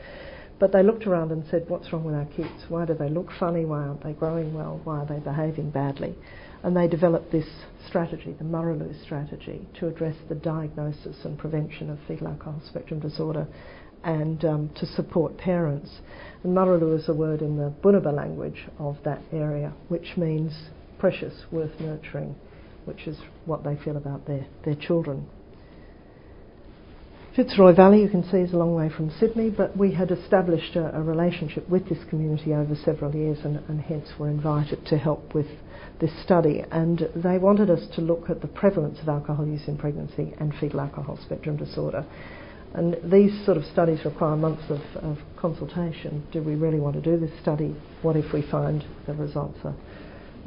[0.60, 2.66] But they looked around and said, What's wrong with our kids?
[2.68, 3.64] Why do they look funny?
[3.64, 4.82] Why aren't they growing well?
[4.84, 6.16] Why are they behaving badly?
[6.64, 7.48] And they developed this
[7.88, 13.48] strategy, the Marulu strategy, to address the diagnosis and prevention of fetal alcohol spectrum disorder
[14.08, 15.92] and um, to support parents.
[16.44, 16.58] And
[16.96, 20.54] is a word in the Bunuba language of that area, which means
[20.98, 22.36] precious, worth nurturing,
[22.86, 25.28] which is what they feel about their, their children.
[27.36, 30.76] Fitzroy Valley, you can see, is a long way from Sydney, but we had established
[30.76, 34.98] a, a relationship with this community over several years and, and, hence were invited to
[34.98, 35.46] help with
[36.00, 36.64] this study.
[36.72, 40.54] And they wanted us to look at the prevalence of alcohol use in pregnancy and
[40.60, 42.06] fetal alcohol spectrum disorder.
[42.78, 46.28] And these sort of studies require months of, of consultation.
[46.32, 47.76] Do we really want to do this study?
[48.04, 49.76] What if we find the results are,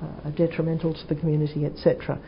[0.01, 2.21] uh, are detrimental to the community, etc.?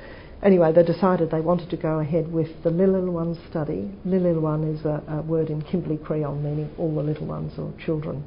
[0.42, 3.92] Anyway, they decided they wanted to go ahead with the Lililwan study.
[4.04, 8.24] Lililwan is a, a word in Kimberley Creole meaning all the little ones or children.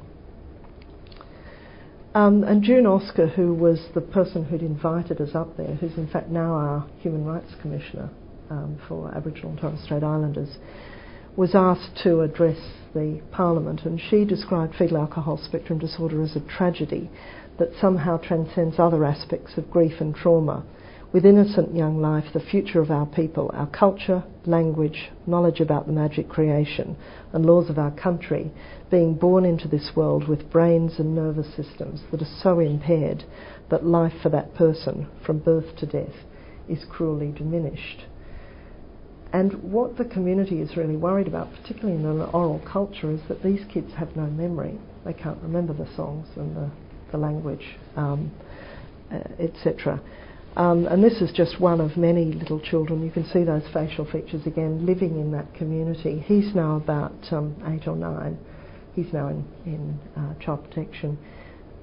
[2.14, 6.08] Um, and June Oscar, who was the person who'd invited us up there, who's in
[6.08, 8.08] fact now our Human Rights Commissioner
[8.48, 10.56] um, for Aboriginal and Torres Strait Islanders,
[11.36, 12.58] was asked to address
[12.94, 17.10] the Parliament, and she described fetal alcohol spectrum disorder as a tragedy
[17.58, 20.64] that somehow transcends other aspects of grief and trauma
[21.12, 25.92] with innocent young life, the future of our people, our culture, language, knowledge about the
[25.92, 26.96] magic creation,
[27.32, 28.50] and laws of our country,
[28.90, 33.24] being born into this world with brains and nervous systems that are so impaired
[33.70, 36.14] that life for that person, from birth to death,
[36.68, 38.04] is cruelly diminished.
[39.36, 43.42] And what the community is really worried about, particularly in an oral culture, is that
[43.42, 44.78] these kids have no memory.
[45.04, 46.70] They can't remember the songs and the,
[47.12, 48.32] the language, um,
[49.12, 50.00] uh, etc.
[50.56, 53.04] Um, and this is just one of many little children.
[53.04, 56.24] You can see those facial features again living in that community.
[56.26, 58.38] He's now about um, eight or nine.
[58.94, 61.18] He's now in, in uh, child protection,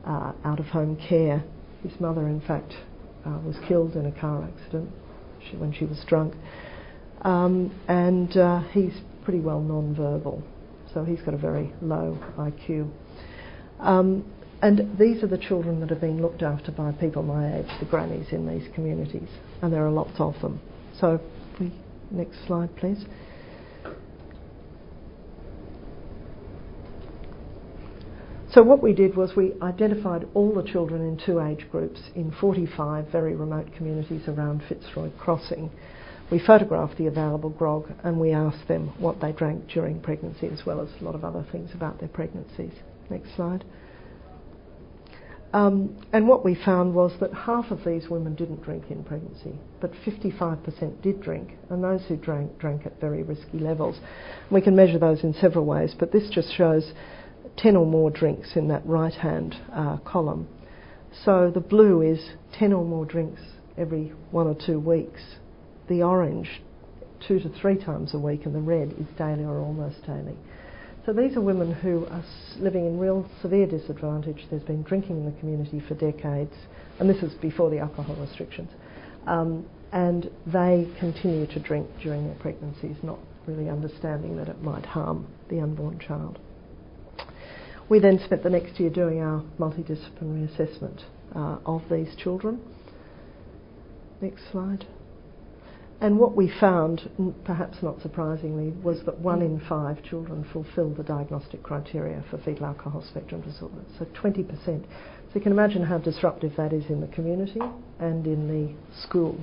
[0.08, 1.44] uh, out of home care.
[1.84, 2.74] His mother, in fact,
[3.28, 4.89] uh, was killed in a car accident
[5.48, 6.34] she, when she was drunk.
[7.24, 10.44] Um, and uh, he's pretty well non-verbal,
[10.94, 12.92] so he's got a very low IQ.
[13.80, 14.26] Um,
[14.62, 17.86] and these are the children that are being looked after by people my age, the
[17.86, 19.30] grannies in these communities,
[19.62, 20.60] and there are lots of them.
[21.00, 21.20] So,
[21.60, 21.74] we,
[22.12, 23.06] next slide, please.
[28.54, 32.32] So what we did was we identified all the children in two age groups in
[32.40, 35.72] 45 very remote communities around Fitzroy Crossing.
[36.32, 40.66] We photographed the available grog and we asked them what they drank during pregnancy as
[40.66, 42.74] well as a lot of other things about their pregnancies.
[43.10, 43.64] Next slide.
[45.54, 49.54] Um, and what we found was that half of these women didn't drink in pregnancy,
[49.80, 54.00] but 55% did drink, and those who drank drank at very risky levels.
[54.50, 56.92] We can measure those in several ways, but this just shows
[57.58, 60.48] 10 or more drinks in that right hand uh, column.
[61.24, 63.42] So the blue is 10 or more drinks
[63.78, 65.22] every one or two weeks.
[65.89, 66.62] The orange,
[67.28, 70.38] two to three times a week, and the red is daily or almost daily.
[71.06, 72.24] So these are women who are
[72.60, 74.46] living in real severe disadvantage.
[74.50, 76.54] There's been drinking in the community for decades,
[77.00, 78.69] and this is before the alcohol restrictions.
[79.28, 84.86] Um, and they continue to drink during their pregnancies, not really understanding that it might
[84.86, 86.39] harm the unborn child.
[87.89, 91.02] We then spent the next year doing our multidisciplinary assessment
[91.36, 92.62] uh, of these children.
[94.22, 94.88] Next slide.
[96.04, 97.10] And what we found,
[97.46, 102.66] perhaps not surprisingly, was that one in five children fulfilled the diagnostic criteria for fetal
[102.66, 103.86] alcohol spectrum disorder.
[103.98, 104.66] So 20%.
[104.66, 104.84] So
[105.34, 107.62] you can imagine how disruptive that is in the community
[108.00, 109.39] and in the school.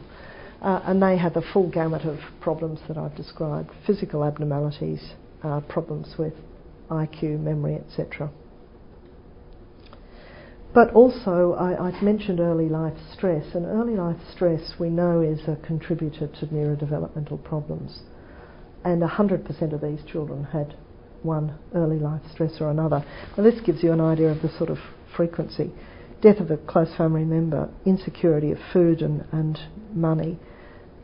[0.61, 5.62] Uh, and they have the full gamut of problems that I've described physical abnormalities, uh,
[5.62, 6.35] problems with
[6.90, 8.31] IQ, memory, etc.
[10.72, 15.40] But also, I, have mentioned early life stress, and early life stress we know is
[15.48, 18.00] a contributor to neurodevelopmental problems.
[18.85, 20.76] And 100% of these children had
[21.22, 23.04] one early life stress or another.
[23.37, 24.78] Now, this gives you an idea of the sort of
[25.16, 25.72] frequency.
[26.22, 29.59] Death of a close family member, insecurity of food and, and
[29.92, 30.38] money,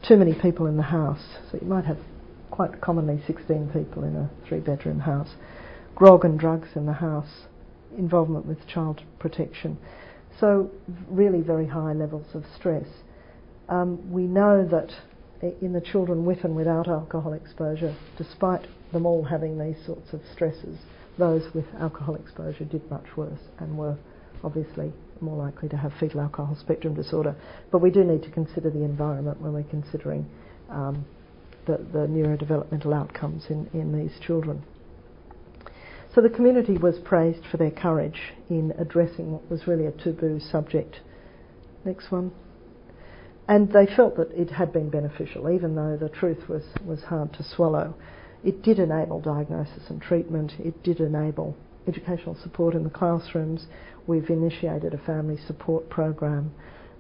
[0.07, 1.39] too many people in the house.
[1.51, 1.99] So you might have
[2.53, 5.35] quite commonly 16 people in a three bedroom house.
[5.97, 7.47] Grog and drugs in the house
[7.97, 9.79] involvement with child protection.
[10.39, 10.71] So,
[11.09, 12.87] really, very high levels of stress.
[13.69, 14.93] Um, we know that
[15.61, 20.21] in the children with and without alcohol exposure, despite them all having these sorts of
[20.33, 20.79] stresses,
[21.19, 23.97] those with alcohol exposure did much worse and were
[24.45, 27.35] obviously more likely to have fetal alcohol spectrum disorder.
[27.73, 30.29] But we do need to consider the environment when we're considering
[30.69, 31.07] um,
[31.67, 34.63] the, the neurodevelopmental outcomes in, in these children.
[36.17, 40.41] So the community was praised for their courage in addressing what was really a taboo
[40.41, 41.01] subject.
[41.85, 42.33] Next one.
[43.47, 47.35] And they felt that it had been beneficial, even though the truth was, was hard
[47.35, 47.95] to swallow.
[48.43, 51.55] It did enable diagnosis and treatment, it did enable
[51.87, 53.67] educational support in the classrooms.
[54.07, 56.51] We've initiated a family support program.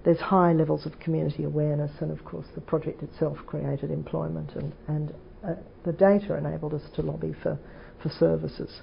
[0.04, 4.74] There's high levels of community awareness, and of course, the project itself created employment and,
[4.88, 5.54] and uh,
[5.86, 7.58] the data enabled us to lobby for,
[8.02, 8.82] for services.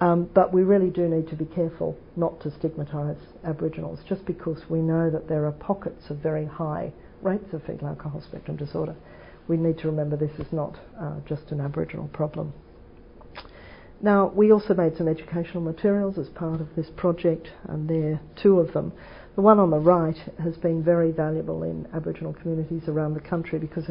[0.00, 4.62] Um, but we really do need to be careful not to stigmatise Aboriginals just because
[4.68, 8.94] we know that there are pockets of very high rates of fetal alcohol spectrum disorder.
[9.48, 12.52] We need to remember this is not uh, just an Aboriginal problem.
[14.00, 18.20] Now, we also made some educational materials as part of this project, and there are
[18.40, 18.92] two of them.
[19.34, 23.58] The one on the right has been very valuable in Aboriginal communities around the country
[23.58, 23.88] because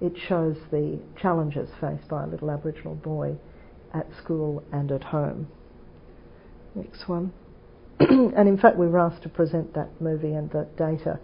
[0.00, 3.36] it shows the challenges faced by a little Aboriginal boy
[3.92, 5.48] at school and at home.
[6.74, 7.32] Next one.
[8.00, 11.18] and in fact, we were asked to present that movie and the data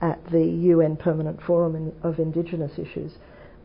[0.00, 3.12] at the UN Permanent Forum of Indigenous Issues,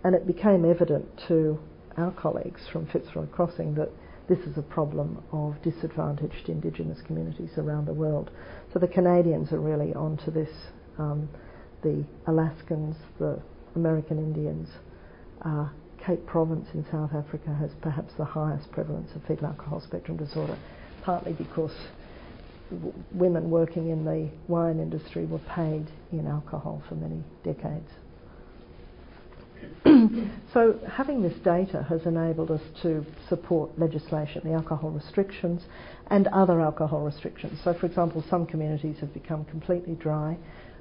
[0.03, 1.59] and it became evident to
[1.97, 3.89] our colleagues from Fitzroy Crossing that
[4.29, 8.29] this is a problem of disadvantaged Indigenous communities around the world.
[8.73, 10.49] So the Canadians are really onto this.
[10.97, 11.29] Um,
[11.81, 13.39] the Alaskans, the
[13.75, 14.67] American Indians,
[15.43, 15.69] uh,
[16.07, 20.57] Cape Province in South Africa has perhaps the highest prevalence of fetal alcohol spectrum disorder,
[21.03, 21.73] partly because
[22.71, 27.89] w- women working in the wine industry were paid in alcohol for many decades.
[30.53, 35.63] so, having this data has enabled us to support legislation, the alcohol restrictions,
[36.09, 37.59] and other alcohol restrictions.
[37.65, 40.37] So, for example, some communities have become completely dry,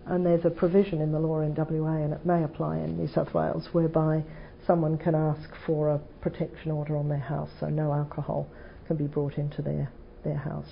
[0.07, 3.09] and there's a provision in the law in WA, and it may apply in New
[3.09, 4.23] South Wales, whereby
[4.67, 8.49] someone can ask for a protection order on their house so no alcohol
[8.87, 9.91] can be brought into their,
[10.25, 10.71] their house.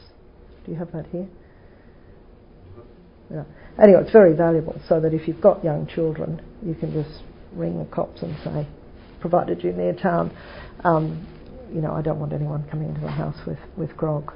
[0.64, 1.28] Do you have that here?
[3.30, 3.44] Yeah.
[3.82, 7.22] Anyway, it's very valuable so that if you've got young children, you can just
[7.52, 8.66] ring the cops and say,
[9.20, 10.36] provided you're near town,
[10.84, 11.26] um,
[11.72, 14.32] you know, I don't want anyone coming into the house with, with grog.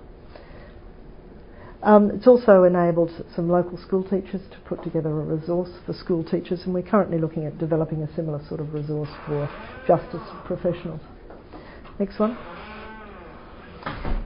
[1.83, 6.25] Um, it's also enabled some local school teachers to put together a resource for school
[6.25, 9.49] teachers, and we're currently looking at developing a similar sort of resource for
[9.87, 11.01] justice professionals.
[12.01, 12.37] Next one.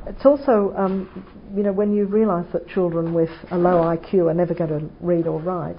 [0.07, 1.25] It's also, um,
[1.55, 4.91] you know, when you realise that children with a low IQ are never going to
[5.01, 5.79] read or write,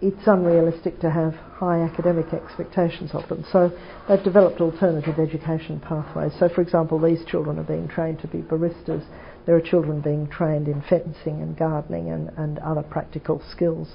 [0.00, 3.44] it's unrealistic to have high academic expectations of them.
[3.52, 3.70] So
[4.08, 6.32] they've developed alternative education pathways.
[6.38, 9.04] So, for example, these children are being trained to be baristas
[9.46, 13.88] there are children being trained in fencing and gardening and, and other practical skills.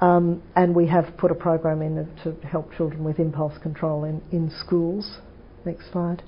[0.00, 4.22] Um, and we have put a program in to help children with impulse control in,
[4.30, 5.18] in schools.
[5.64, 6.22] Next slide.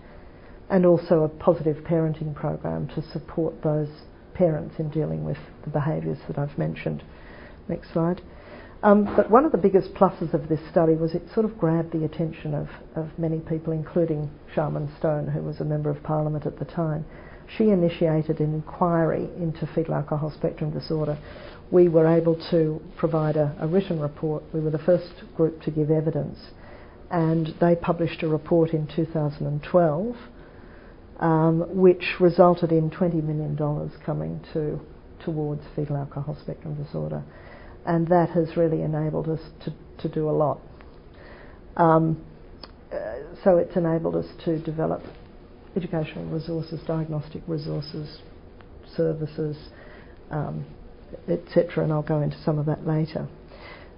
[0.68, 3.88] And also a positive parenting program to support those
[4.34, 7.04] parents in dealing with the behaviours that I've mentioned.
[7.68, 8.22] Next slide.
[8.82, 11.92] Um, but one of the biggest pluses of this study was it sort of grabbed
[11.92, 16.46] the attention of, of many people, including Sharman Stone, who was a Member of Parliament
[16.46, 17.04] at the time
[17.56, 21.18] she initiated an inquiry into fetal alcohol spectrum disorder.
[21.70, 24.42] We were able to provide a, a written report.
[24.52, 26.38] We were the first group to give evidence,
[27.10, 30.16] and they published a report in 2012,
[31.18, 33.56] um, which resulted in $20 million
[34.04, 34.80] coming to
[35.24, 37.22] towards fetal alcohol spectrum disorder,
[37.86, 40.60] and that has really enabled us to, to do a lot.
[41.76, 42.24] Um,
[42.92, 42.96] uh,
[43.44, 45.02] so it's enabled us to develop
[45.76, 48.18] educational resources, diagnostic resources,
[48.96, 49.56] services,
[50.30, 50.64] um,
[51.28, 51.84] etc.
[51.84, 53.28] And I'll go into some of that later.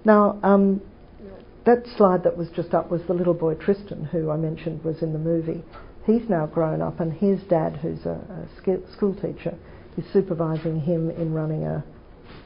[0.05, 0.81] Now, um,
[1.65, 5.01] that slide that was just up was the little boy Tristan, who I mentioned was
[5.01, 5.63] in the movie.
[6.05, 9.57] He's now grown up, and his dad, who's a, a school teacher,
[9.97, 11.83] is supervising him in running a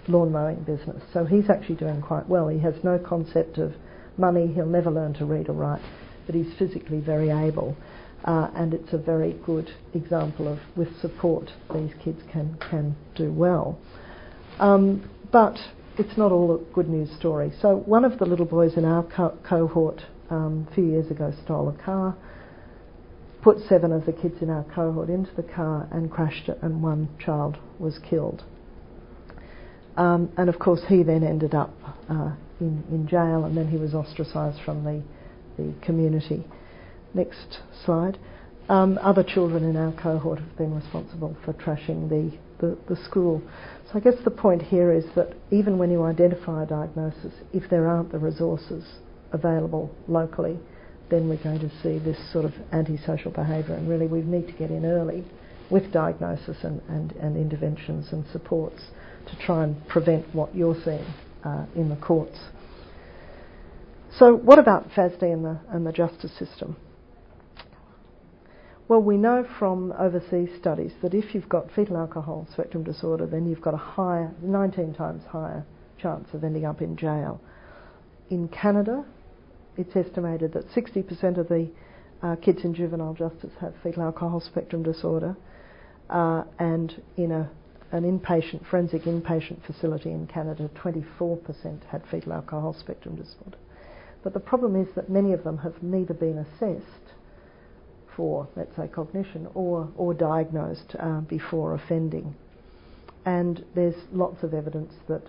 [0.07, 1.01] lawn mowing business.
[1.13, 2.47] So he's actually doing quite well.
[2.47, 3.73] He has no concept of
[4.17, 5.81] money, he'll never learn to read or write,
[6.25, 7.75] but he's physically very able
[8.25, 13.31] uh, and it's a very good example of with support these kids can can do
[13.31, 13.79] well.
[14.59, 15.57] Um, but
[15.97, 17.51] it's not all a good news story.
[17.61, 21.33] So one of the little boys in our co- cohort um, a few years ago
[21.43, 22.15] stole a car,
[23.41, 26.81] put seven of the kids in our cohort into the car and crashed it, and
[26.81, 28.43] one child was killed.
[29.95, 31.73] Um, and of course, he then ended up
[32.09, 35.03] uh, in, in jail, and then he was ostracised from the
[35.57, 36.45] the community.
[37.17, 38.19] Next slide.
[38.69, 43.41] Um, other children in our cohort have been responsible for trashing the, the, the, school.
[43.85, 47.67] So I guess the point here is that even when you identify a diagnosis, if
[47.71, 48.83] there aren't the resources
[49.31, 50.59] available locally,
[51.09, 53.73] then we're going to see this sort of antisocial behaviour.
[53.73, 55.25] And really, we need to get in early
[55.71, 58.79] with diagnosis and, and, and interventions and supports
[59.25, 61.05] to try and prevent what you're seeing
[61.43, 62.37] uh, in the courts.
[64.19, 66.75] So, what about FASD and the, and the justice system?
[68.87, 73.45] Well, we know from overseas studies that if you've got fetal alcohol spectrum disorder, then
[73.45, 75.65] you've got a higher, 19 times higher
[76.01, 77.41] chance of ending up in jail.
[78.29, 79.03] In Canada,
[79.75, 81.69] it's estimated that 60% of the
[82.23, 85.35] uh, kids in juvenile justice have fetal alcohol spectrum disorder,
[86.09, 87.49] uh, and in a,
[87.91, 93.57] an inpatient forensic inpatient facility in Canada, 24% had fetal alcohol spectrum disorder.
[94.23, 97.06] But the problem is that many of them have neither been assessed
[98.17, 102.35] for, let's say, cognition or, or diagnosed uh, before offending.
[103.25, 105.21] And there's lots of evidence that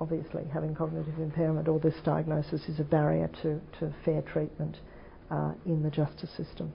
[0.00, 4.76] obviously having cognitive impairment or this diagnosis is a barrier to, to fair treatment
[5.30, 6.72] uh, in the justice system.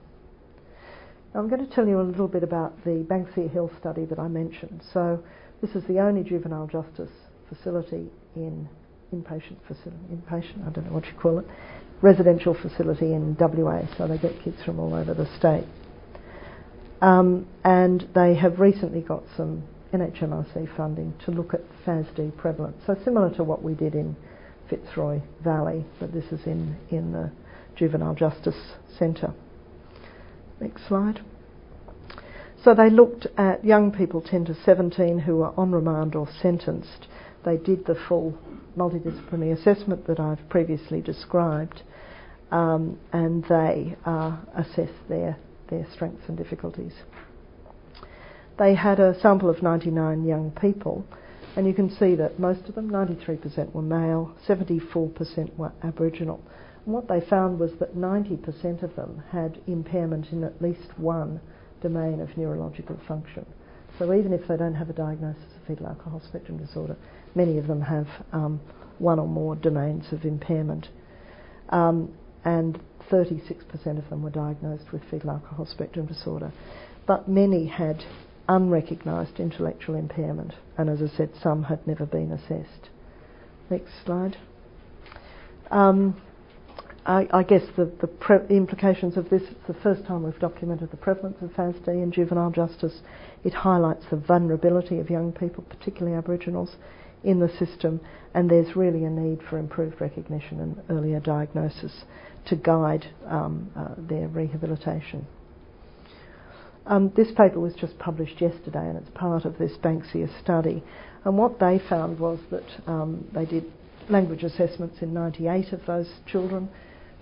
[1.34, 4.28] I'm going to tell you a little bit about the Banksia Hill study that I
[4.28, 4.82] mentioned.
[4.92, 5.20] So
[5.60, 7.10] this is the only juvenile justice
[7.48, 8.06] facility
[8.36, 8.68] in
[9.14, 11.46] inpatient facility, inpatient, I don't know what you call it,
[12.02, 13.82] residential facility in WA.
[13.96, 15.64] So they get kids from all over the state.
[17.00, 19.62] Um, and they have recently got some
[19.92, 22.76] NHMRC funding to look at FASD prevalence.
[22.86, 24.16] So similar to what we did in
[24.68, 27.30] Fitzroy Valley, but this is in, in the
[27.76, 29.34] Juvenile Justice Centre.
[30.60, 31.20] Next slide.
[32.62, 37.06] So they looked at young people 10 to 17 who were on remand or sentenced.
[37.44, 38.38] They did the full
[38.76, 41.82] multidisciplinary assessment that I've previously described,
[42.50, 45.36] um, and they uh, assessed their,
[45.70, 46.92] their strengths and difficulties.
[48.58, 51.04] They had a sample of 99 young people,
[51.56, 56.40] and you can see that most of them, 93% were male, 74% were Aboriginal.
[56.84, 61.40] And what they found was that 90% of them had impairment in at least one
[61.80, 63.46] domain of neurological function.
[63.98, 66.96] So even if they don't have a diagnosis of fetal alcohol spectrum disorder,
[67.34, 68.60] many of them have um,
[68.98, 70.88] one or more domains of impairment.
[71.70, 72.14] Um,
[72.44, 72.78] and
[73.10, 76.52] 36% of them were diagnosed with fetal alcohol spectrum disorder.
[77.06, 78.04] But many had
[78.48, 82.90] unrecognised intellectual impairment, and as I said, some had never been assessed.
[83.70, 84.36] Next slide.
[85.70, 86.20] Um,
[87.06, 90.90] I, I, guess the, the, pre- implications of this, it's the first time we've documented
[90.90, 93.00] the prevalence of FASD in juvenile justice.
[93.44, 96.76] It highlights the vulnerability of young people, particularly Aboriginals,
[97.24, 98.00] in the system,
[98.34, 102.04] and there's really a need for improved recognition and earlier diagnosis
[102.46, 105.26] to guide um, uh, their rehabilitation.
[106.86, 110.82] Um, this paper was just published yesterday and it's part of this Banksia study.
[111.24, 113.64] And what they found was that um, they did
[114.10, 116.68] language assessments in 98 of those children.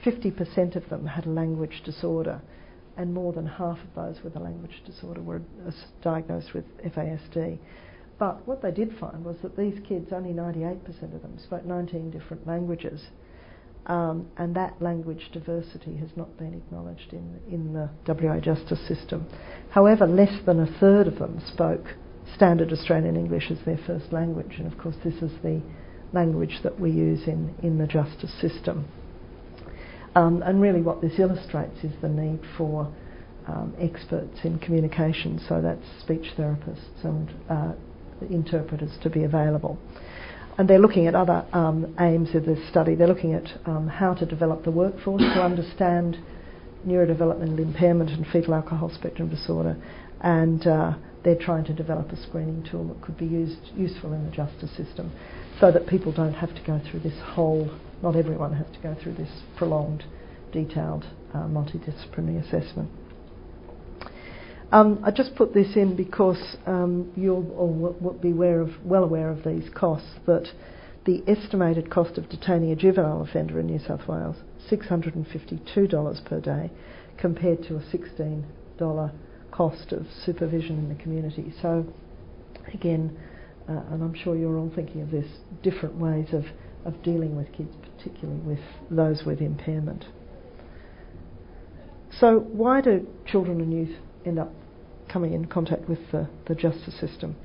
[0.04, 2.42] 50% of them had a language disorder,
[2.96, 5.40] and more than half of those with a language disorder were
[6.02, 7.58] diagnosed with FASD.
[8.22, 12.12] But what they did find was that these kids, only 98% of them, spoke 19
[12.12, 13.02] different languages.
[13.86, 19.26] Um, and that language diversity has not been acknowledged in, in the WA justice system.
[19.70, 21.84] However, less than a third of them spoke
[22.36, 25.60] standard Australian English as their first language, and of course, this is the
[26.12, 28.86] language that we use in, in the justice system.
[30.14, 32.86] Um, and really, what this illustrates is the need for
[33.48, 37.72] um, experts in communication, so that's speech therapists and uh,
[38.30, 39.78] interpreters to be available
[40.58, 42.94] and they're looking at other um, aims of this study.
[42.94, 46.18] They're looking at um, how to develop the workforce to understand
[46.86, 49.76] neurodevelopmental impairment and fetal alcohol spectrum disorder,
[50.20, 50.94] and uh,
[51.24, 54.70] they're trying to develop a screening tool that could be used useful in the justice
[54.76, 55.12] system,
[55.60, 57.70] so that people don't have to go through this whole.
[58.02, 60.04] Not everyone has to go through this prolonged,
[60.52, 62.90] detailed, uh, multidisciplinary assessment.
[64.72, 69.28] Um, I just put this in because um, you'll all be aware of, well aware
[69.28, 70.08] of these costs.
[70.26, 70.48] That
[71.04, 74.36] the estimated cost of detaining a juvenile offender in New South Wales
[74.70, 76.70] $652 per day,
[77.18, 79.12] compared to a $16
[79.50, 81.52] cost of supervision in the community.
[81.60, 81.84] So,
[82.72, 83.16] again,
[83.68, 85.26] uh, and I'm sure you're all thinking of this,
[85.62, 86.44] different ways of,
[86.86, 88.60] of dealing with kids, particularly with
[88.90, 90.06] those with impairment.
[92.18, 94.52] So, why do children and youth end up
[95.12, 97.36] coming in contact with the, the justice system.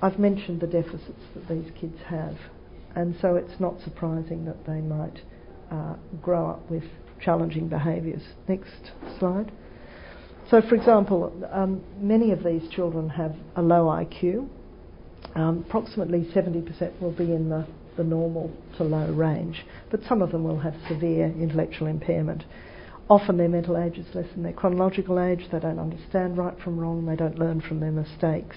[0.00, 2.36] I've mentioned the deficits that these kids have,
[2.94, 5.20] and so it's not surprising that they might
[5.70, 6.84] uh, grow up with
[7.20, 8.22] challenging behaviours.
[8.48, 9.50] Next slide.
[10.50, 14.48] So, for example, um, many of these children have a low IQ.
[15.34, 17.66] Um, approximately 70% will be in the,
[17.96, 22.44] the normal to low range, but some of them will have severe intellectual impairment.
[23.08, 25.46] Often their mental age is less than their chronological age.
[25.52, 27.04] They don't understand right from wrong.
[27.04, 28.56] They don't learn from their mistakes.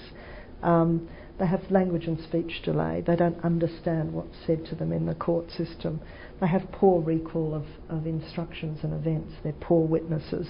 [0.62, 3.04] Um, they have language and speech delay.
[3.06, 6.00] They don't understand what's said to them in the court system.
[6.40, 9.34] They have poor recall of, of instructions and events.
[9.44, 10.48] They're poor witnesses.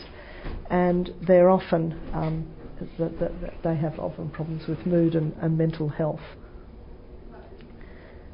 [0.70, 2.46] And they're often, um,
[2.98, 6.20] the, the, they have often problems with mood and, and mental health.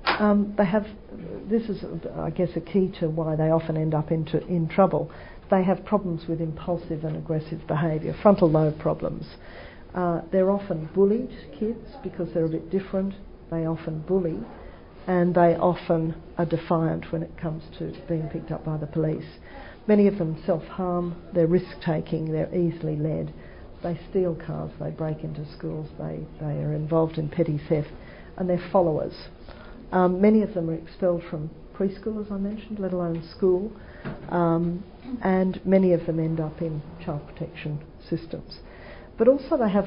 [0.04, 0.86] Um, they have.
[1.48, 1.84] This is,
[2.16, 5.10] I guess, a key to why they often end up into in trouble.
[5.50, 9.26] They have problems with impulsive and aggressive behaviour, frontal lobe problems.
[9.94, 13.14] Uh, they're often bullied kids because they're a bit different.
[13.50, 14.40] They often bully,
[15.06, 19.26] and they often are defiant when it comes to being picked up by the police.
[19.86, 23.32] Many of them self harm, they're risk taking, they're easily led.
[23.82, 27.90] They steal cars, they break into schools, they, they are involved in petty theft,
[28.38, 29.12] and they're followers.
[29.92, 33.72] Um, many of them are expelled from preschool, as I mentioned, let alone school,
[34.30, 34.84] um,
[35.22, 38.58] and many of them end up in child protection systems.
[39.18, 39.86] But also, they have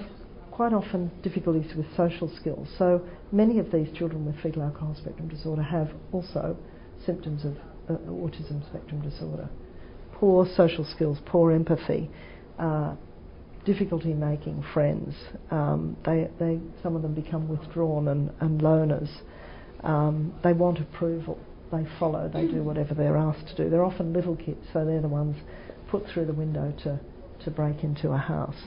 [0.51, 2.67] quite often difficulties with social skills.
[2.77, 6.57] So, many of these children with fetal alcohol spectrum disorder have also
[7.05, 7.55] symptoms of
[7.89, 9.49] uh, autism spectrum disorder.
[10.13, 12.09] Poor social skills, poor empathy,
[12.57, 12.95] uh,
[13.65, 15.13] difficulty making friends.
[15.51, 19.09] Um, they, they, some of them become withdrawn and, and loners.
[19.83, 21.37] Um, they want approval.
[21.71, 22.29] They follow.
[22.33, 23.69] They do whatever they're asked to do.
[23.69, 25.35] They're often little kids, so they're the ones
[25.89, 26.99] put through the window to,
[27.43, 28.61] to break into a house.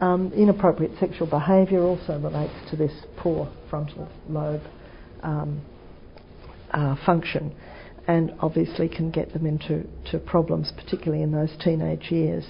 [0.00, 4.62] Um, inappropriate sexual behaviour also relates to this poor frontal lobe
[5.22, 5.60] um,
[6.72, 7.54] uh, function
[8.08, 12.44] and obviously can get them into to problems, particularly in those teenage years.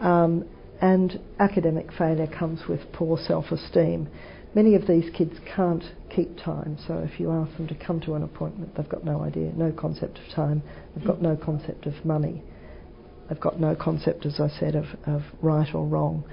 [0.00, 0.44] Um,
[0.80, 4.08] and academic failure comes with poor self esteem.
[4.54, 5.82] Many of these kids can't
[6.14, 9.22] keep time, so if you ask them to come to an appointment, they've got no
[9.22, 10.62] idea, no concept of time,
[10.94, 12.40] they've got no concept of money,
[13.28, 16.24] they've got no concept, as I said, of, of right or wrong.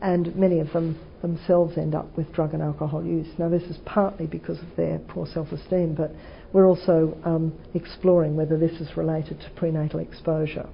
[0.00, 3.26] And many of them themselves end up with drug and alcohol use.
[3.38, 6.12] Now, this is partly because of their poor self esteem, but
[6.52, 10.68] we're also um, exploring whether this is related to prenatal exposure.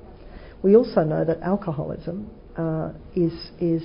[0.62, 2.28] We also know that alcoholism
[2.58, 3.82] uh, is, is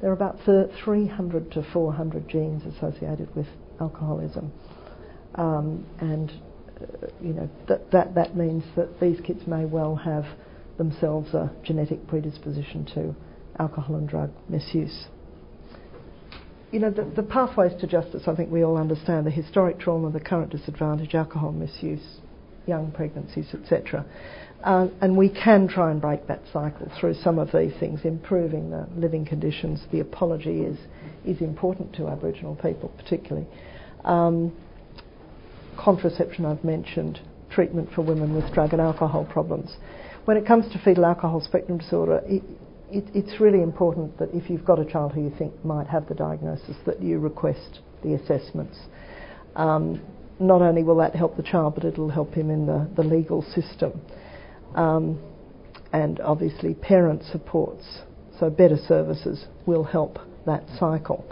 [0.00, 3.46] there are about 300 to 400 genes associated with
[3.80, 4.52] alcoholism,
[5.36, 6.30] um, and
[6.80, 10.24] uh, you know that, that that means that these kids may well have
[10.76, 13.14] themselves a genetic predisposition to
[13.58, 15.06] alcohol and drug misuse.
[16.72, 20.10] You know, the, the, pathways to justice, I think we all understand the historic trauma,
[20.10, 22.18] the current disadvantage, alcohol misuse,
[22.66, 24.04] young pregnancies, etc.
[24.64, 28.70] Uh, and we can try and break that cycle through some of these things, improving
[28.70, 29.82] the living conditions.
[29.92, 30.78] The apology is,
[31.24, 33.46] is important to Aboriginal people, particularly.
[34.04, 34.52] Um,
[35.78, 39.76] contraception, I've mentioned, treatment for women with drug and alcohol problems.
[40.24, 42.42] When it comes to fetal alcohol spectrum disorder, it,
[42.90, 46.08] it, it's really important that if you've got a child who you think might have
[46.08, 48.78] the diagnosis, that you request the assessments.
[49.54, 50.00] Um,
[50.40, 53.42] not only will that help the child, but it'll help him in the, the legal
[53.42, 54.00] system
[54.74, 55.18] um,
[55.92, 57.84] and obviously parent supports.
[58.38, 61.24] So better services will help that cycle.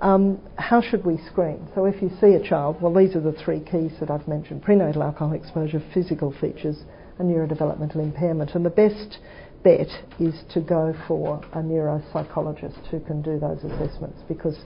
[0.00, 1.68] Um, how should we screen?
[1.76, 4.62] So if you see a child, well, these are the three keys that I've mentioned:
[4.62, 6.82] prenatal alcohol exposure, physical features,
[7.18, 8.56] and neurodevelopmental impairment.
[8.56, 9.18] And the best
[9.62, 9.86] bet
[10.18, 14.58] is to go for a neuropsychologist who can do those assessments because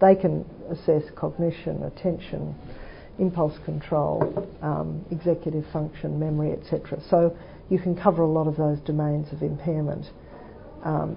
[0.00, 2.54] they can assess cognition, attention,
[3.18, 7.00] impulse control, um, executive function, memory, etc.
[7.08, 7.36] So
[7.72, 10.04] you can cover a lot of those domains of impairment.
[10.84, 11.16] Um,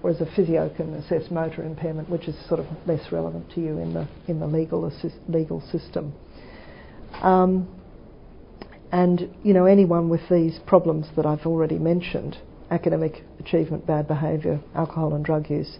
[0.00, 3.78] whereas a physio can assess motor impairment, which is sort of less relevant to you
[3.78, 6.12] in the in the legal assist, legal system.
[7.22, 7.68] Um,
[8.90, 12.36] and you know anyone with these problems that I've already mentioned,
[12.70, 15.78] academic achievement, bad behaviour, alcohol and drug use,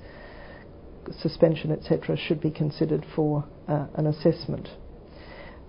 [1.21, 4.69] suspension, etc., should be considered for uh, an assessment.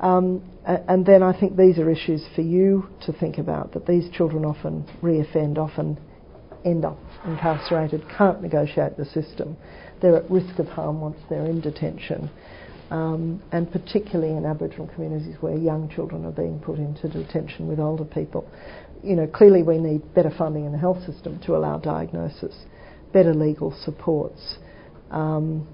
[0.02, 4.10] Um, and then I think these are issues for you to think about that these
[4.12, 6.00] children often reoffend, often
[6.66, 9.56] end up incarcerated, can't negotiate the system.
[10.02, 12.30] They're at risk of harm once they're in detention.
[12.90, 17.80] Um, and particularly in Aboriginal communities where young children are being put into detention with
[17.80, 18.50] older people.
[19.02, 22.54] You know, clearly we need better funding in the health system to allow diagnosis,
[23.14, 24.58] better legal supports,
[25.10, 25.68] um,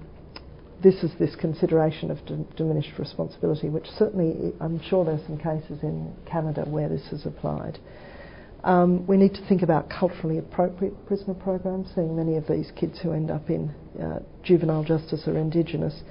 [0.82, 5.38] this is this consideration of d- diminished responsibility, which certainly I'm sure there are some
[5.38, 7.78] cases in Canada where this is applied.
[8.64, 12.98] Um, we need to think about culturally appropriate prisoner programs, seeing many of these kids
[13.00, 16.02] who end up in uh, juvenile justice are Indigenous.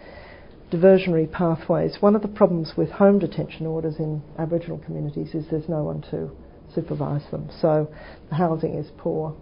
[0.72, 1.98] Diversionary pathways.
[2.02, 6.02] One of the problems with home detention orders in Aboriginal communities is there's no one
[6.12, 6.30] to
[6.74, 7.50] supervise them.
[7.62, 7.90] So
[8.30, 9.36] the housing is poor,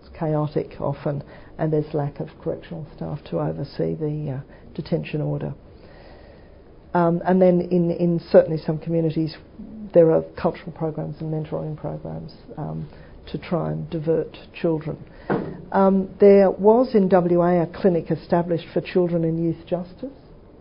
[0.00, 1.24] it's chaotic often,
[1.58, 5.54] and there's lack of correctional staff to oversee the uh, detention order.
[6.94, 9.36] Um, and then in, in certainly some communities,
[9.92, 12.88] there are cultural programs and mentoring programs um,
[13.30, 14.96] to try and divert children.
[15.72, 20.12] Um, there was in WA a clinic established for children in youth justice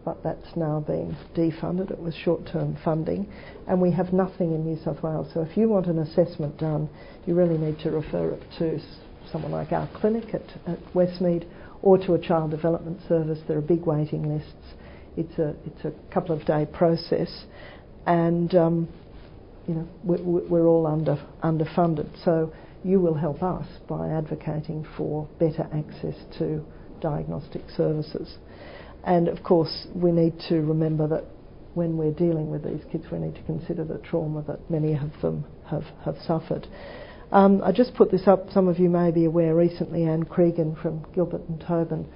[0.07, 1.91] but that's now been defunded.
[1.91, 3.29] It was short term funding,
[3.67, 5.27] and we have nothing in New South Wales.
[5.33, 6.87] So if you want an assessment done,
[7.25, 8.79] you really need to refer it to
[9.31, 11.47] someone like our clinic at, at Westmead
[11.81, 13.39] or to a child development service.
[13.47, 14.73] There are big waiting lists.
[15.15, 17.45] It's a, it's a couple of day process,
[18.05, 18.87] and um,
[19.67, 22.09] you know, we're all under, underfunded.
[22.23, 22.53] So
[22.83, 26.63] you will help us by advocating for better access to
[27.01, 28.37] diagnostic services.
[29.03, 31.25] And of course, we need to remember that
[31.73, 35.11] when we're dealing with these kids, we need to consider the trauma that many of
[35.21, 36.67] them have, have suffered.
[37.31, 40.75] Um, I just put this up, some of you may be aware recently, Anne Cregan
[40.81, 42.07] from Gilbert and Tobin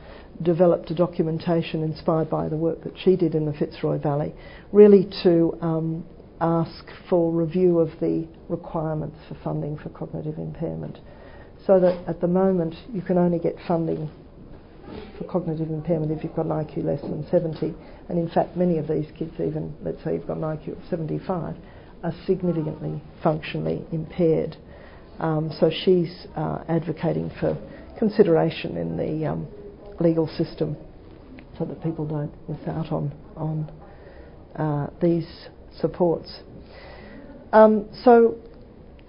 [0.41, 4.33] developed a documentation inspired by the work that she did in the Fitzroy Valley,
[4.71, 6.05] really to um,
[6.39, 10.97] ask for review of the requirements for funding for cognitive impairment.
[11.67, 14.09] So that at the moment you can only get funding
[15.17, 17.75] for cognitive impairment if you've got an IQ less than 70.
[18.09, 20.89] And in fact, many of these kids, even let's say you've got an IQ of
[20.89, 21.55] 75,
[22.03, 24.57] are significantly functionally impaired.
[25.21, 27.55] Um, so she's uh, advocating for
[27.97, 29.47] consideration in the um,
[29.99, 30.75] legal system
[31.57, 33.71] so that people don't miss out on on
[34.55, 35.27] uh, these
[35.79, 36.39] supports.
[37.53, 38.35] Um, so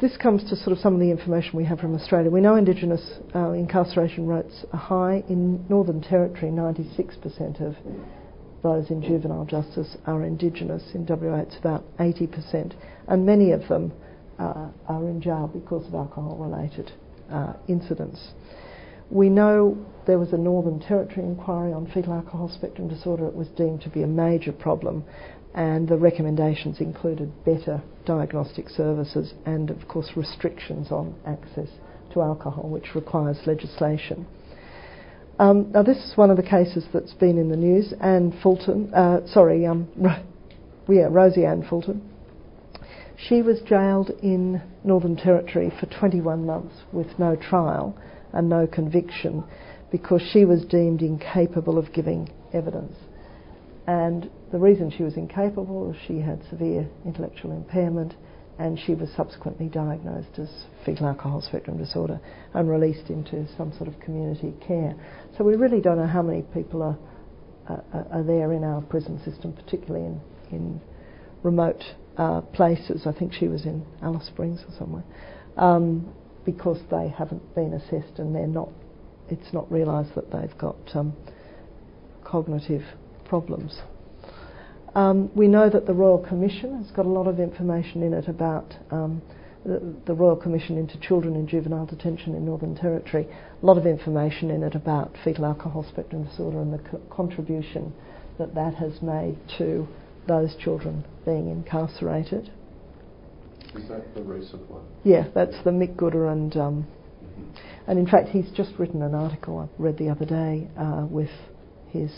[0.03, 2.29] this comes to sort of some of the information we have from Australia.
[2.31, 5.25] We know Indigenous uh, incarceration rates are high.
[5.29, 7.77] In Northern Territory, 96% of
[8.63, 10.83] those in juvenile justice are Indigenous.
[10.95, 12.75] In WA, it's about 80%.
[13.09, 13.93] And many of them
[14.43, 16.90] uh, are in jail because of alcohol related
[17.30, 18.30] uh, incidents.
[19.11, 19.76] We know
[20.07, 23.26] there was a Northern Territory inquiry on fetal alcohol spectrum disorder.
[23.26, 25.05] It was deemed to be a major problem,
[25.55, 31.68] and the recommendations included better diagnostic services and, of course, restrictions on access
[32.12, 34.26] to alcohol, which requires legislation.
[35.38, 37.93] Um, now, this is one of the cases that's been in the news.
[38.01, 39.88] Anne Fulton, uh, sorry, um,
[40.88, 42.12] yeah, Rosie Anne Fulton.
[43.29, 47.97] She was jailed in Northern Territory for 21 months with no trial
[48.33, 49.45] and no conviction
[49.93, 52.97] because she was deemed incapable of giving evidence.
[53.87, 58.14] And the reason she was incapable was she had severe intellectual impairment
[58.59, 60.49] and she was subsequently diagnosed as
[60.85, 62.20] fetal alcohol spectrum disorder
[62.55, 64.95] and released into some sort of community care.
[65.37, 66.99] So we really don't know how many people are,
[67.68, 70.20] uh, are there in our prison system, particularly in,
[70.51, 70.81] in
[71.43, 71.83] remote
[72.17, 73.07] uh, places.
[73.07, 75.05] I think she was in Alice Springs or somewhere,
[75.57, 76.13] um,
[76.45, 78.69] because they haven't been assessed and they're not.
[79.29, 81.15] It's not realised that they've got um,
[82.25, 82.83] cognitive
[83.25, 83.81] problems.
[84.95, 88.29] Um, we know that the Royal Commission has got a lot of information in it
[88.29, 89.23] about um,
[89.65, 93.27] the, the, Royal Commission into Children in Juvenile Detention in Northern Territory.
[93.63, 97.95] A lot of information in it about fetal alcohol spectrum disorder and the co- contribution
[98.39, 99.89] that that has made to
[100.27, 102.51] those children being incarcerated.
[103.75, 104.85] Is that the recent one?
[105.03, 106.87] Yeah, that's the Mick Gooda and um,
[107.25, 107.91] mm-hmm.
[107.91, 111.31] and in fact he's just written an article I read the other day uh, with
[111.89, 112.11] his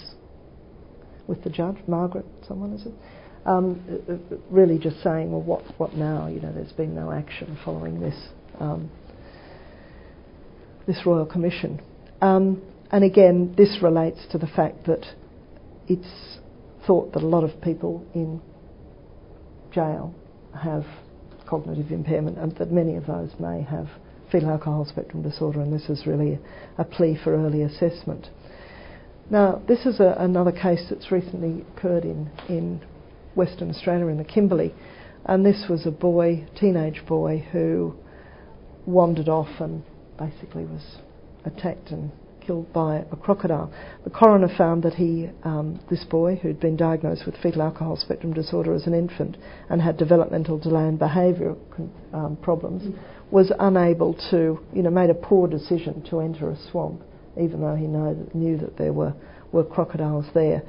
[1.26, 2.92] with the judge, Margaret, someone is it?
[3.46, 6.28] Um, really just saying, well, what, what now?
[6.28, 8.28] You know, there's been no action following this
[8.58, 8.90] um,
[10.86, 11.80] this royal commission.
[12.20, 15.04] Um, and again, this relates to the fact that
[15.88, 16.38] it's
[16.86, 18.40] thought that a lot of people in
[19.72, 20.14] jail
[20.54, 20.84] have
[21.46, 23.88] cognitive impairment, and that many of those may have
[24.30, 26.38] fetal alcohol spectrum disorder, and this is really
[26.78, 28.28] a plea for early assessment.
[29.30, 32.80] Now, this is a, another case that's recently occurred in, in
[33.34, 34.74] Western Australia in the Kimberley,
[35.26, 37.94] and this was a boy, teenage boy, who
[38.86, 39.82] wandered off and
[40.18, 40.98] basically was
[41.44, 42.10] attacked and
[42.46, 43.72] killed by a crocodile.
[44.04, 48.32] The coroner found that he, um, this boy, who'd been diagnosed with fetal alcohol spectrum
[48.32, 49.36] disorder as an infant
[49.70, 51.58] and had developmental delay and behavioural
[52.12, 52.94] um, problems,
[53.30, 57.02] was unable to, you know, made a poor decision to enter a swamp
[57.40, 59.14] even though he know, knew that there were,
[59.52, 60.62] were crocodiles there.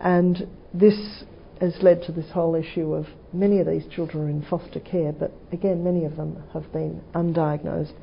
[0.00, 1.24] And this
[1.60, 5.12] has led to this whole issue of many of these children are in foster care,
[5.12, 7.94] but again, many of them have been undiagnosed,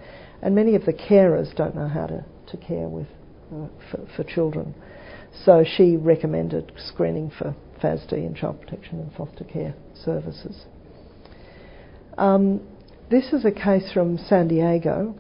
[0.42, 3.08] and many of the carers don't know how to, to care with
[3.54, 4.74] uh, for, for children.
[5.46, 9.74] So she recommended screening for FASD and child protection and foster care
[10.06, 10.66] services.
[12.18, 12.62] Um,
[13.10, 15.16] this is a case from San Diego.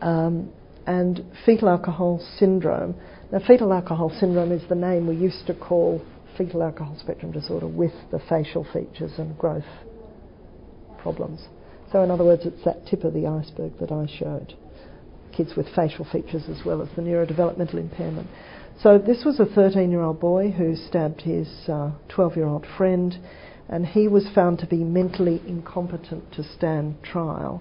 [0.00, 0.52] Um,
[0.88, 2.94] and fetal alcohol syndrome.
[3.30, 6.02] Now, fetal alcohol syndrome is the name we used to call
[6.38, 9.68] fetal alcohol spectrum disorder with the facial features and growth
[10.98, 11.46] problems.
[11.92, 14.54] So, in other words, it's that tip of the iceberg that I showed
[15.36, 18.28] kids with facial features as well as the neurodevelopmental impairment.
[18.82, 23.18] So this was a 13-year-old boy who stabbed his 12-year-old friend,
[23.68, 27.60] and he was found to be mentally incompetent to stand trial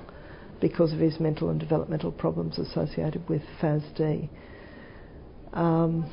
[0.61, 4.29] because of his mental and developmental problems associated with FASD.
[5.53, 6.05] Um,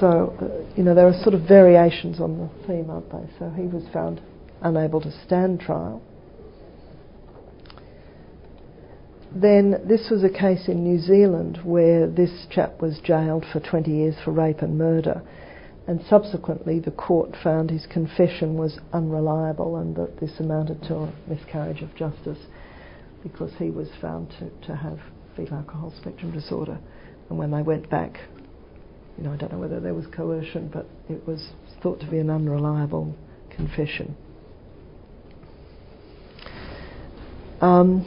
[0.00, 3.30] so, uh, you know, there are sort of variations on the theme, aren't they?
[3.38, 4.20] So he was found
[4.62, 6.02] unable to stand trial.
[9.34, 13.90] Then this was a case in New Zealand where this chap was jailed for 20
[13.90, 15.22] years for rape and murder,
[15.86, 21.12] and subsequently the court found his confession was unreliable and that this amounted to a
[21.28, 22.38] miscarriage of justice
[23.22, 24.98] because he was found to, to have
[25.36, 26.78] fetal alcohol spectrum disorder.
[27.28, 28.20] And when they went back,
[29.18, 31.50] you know, I don't know whether there was coercion, but it was
[31.82, 33.14] thought to be an unreliable
[33.50, 34.16] confession.
[37.60, 38.06] Um,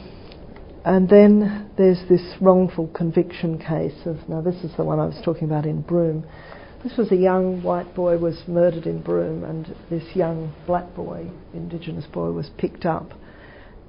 [0.84, 5.20] and then there's this wrongful conviction case of now this is the one I was
[5.24, 6.24] talking about in Broome.
[6.82, 11.30] This was a young white boy was murdered in Broome, and this young black boy,
[11.54, 13.12] Indigenous boy, was picked up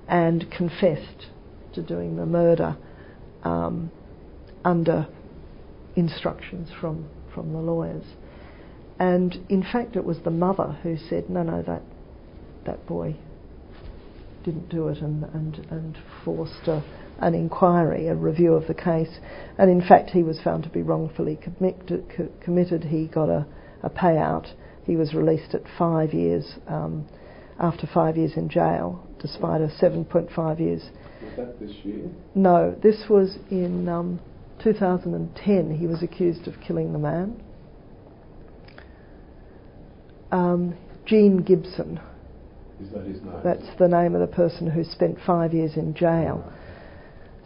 [0.07, 1.27] and confessed
[1.73, 2.77] to doing the murder
[3.43, 3.91] um,
[4.63, 5.07] under
[5.95, 8.03] instructions from, from the lawyers.
[8.99, 11.81] And in fact, it was the mother who said, "No, no, that
[12.65, 13.15] that boy
[14.43, 16.83] didn't do it," and and and forced a,
[17.19, 19.19] an inquiry, a review of the case.
[19.57, 22.31] And in fact, he was found to be wrongfully committed.
[22.41, 22.85] committed.
[22.85, 23.45] He got a,
[23.81, 24.53] a payout.
[24.83, 26.55] He was released at five years.
[26.67, 27.07] Um,
[27.59, 30.83] after five years in jail, despite a 7.5 years.
[31.23, 32.09] Was that this year?
[32.35, 34.19] No, this was in um,
[34.63, 35.77] 2010.
[35.77, 37.41] He was accused of killing the man.
[40.31, 40.75] Um,
[41.05, 41.99] Gene Gibson.
[42.81, 43.41] Is that his name?
[43.43, 46.51] That's the name of the person who spent five years in jail.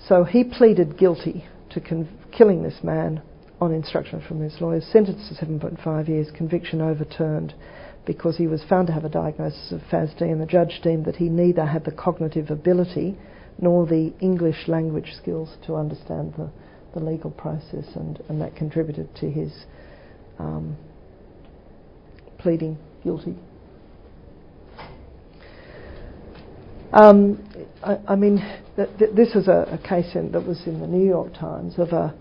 [0.08, 3.22] So he pleaded guilty to con- killing this man
[3.60, 7.54] on instruction from his lawyers, sentenced to 7.5 years, conviction overturned
[8.06, 11.18] because he was found to have a diagnosis of FASD, and the judge deemed that
[11.18, 13.18] he neither had the cognitive ability
[13.60, 16.50] nor the English language skills to understand the,
[16.94, 19.52] the legal process, and, and that contributed to his
[20.40, 20.78] um,
[22.38, 23.36] pleading guilty.
[26.94, 27.44] Um,
[27.84, 28.38] I, I, mean,
[28.76, 31.78] th- th- this is a, a case in, that was in the New York Times
[31.78, 32.16] of a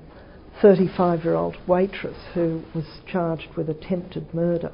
[0.60, 4.72] 35 year old waitress who was charged with attempted murder.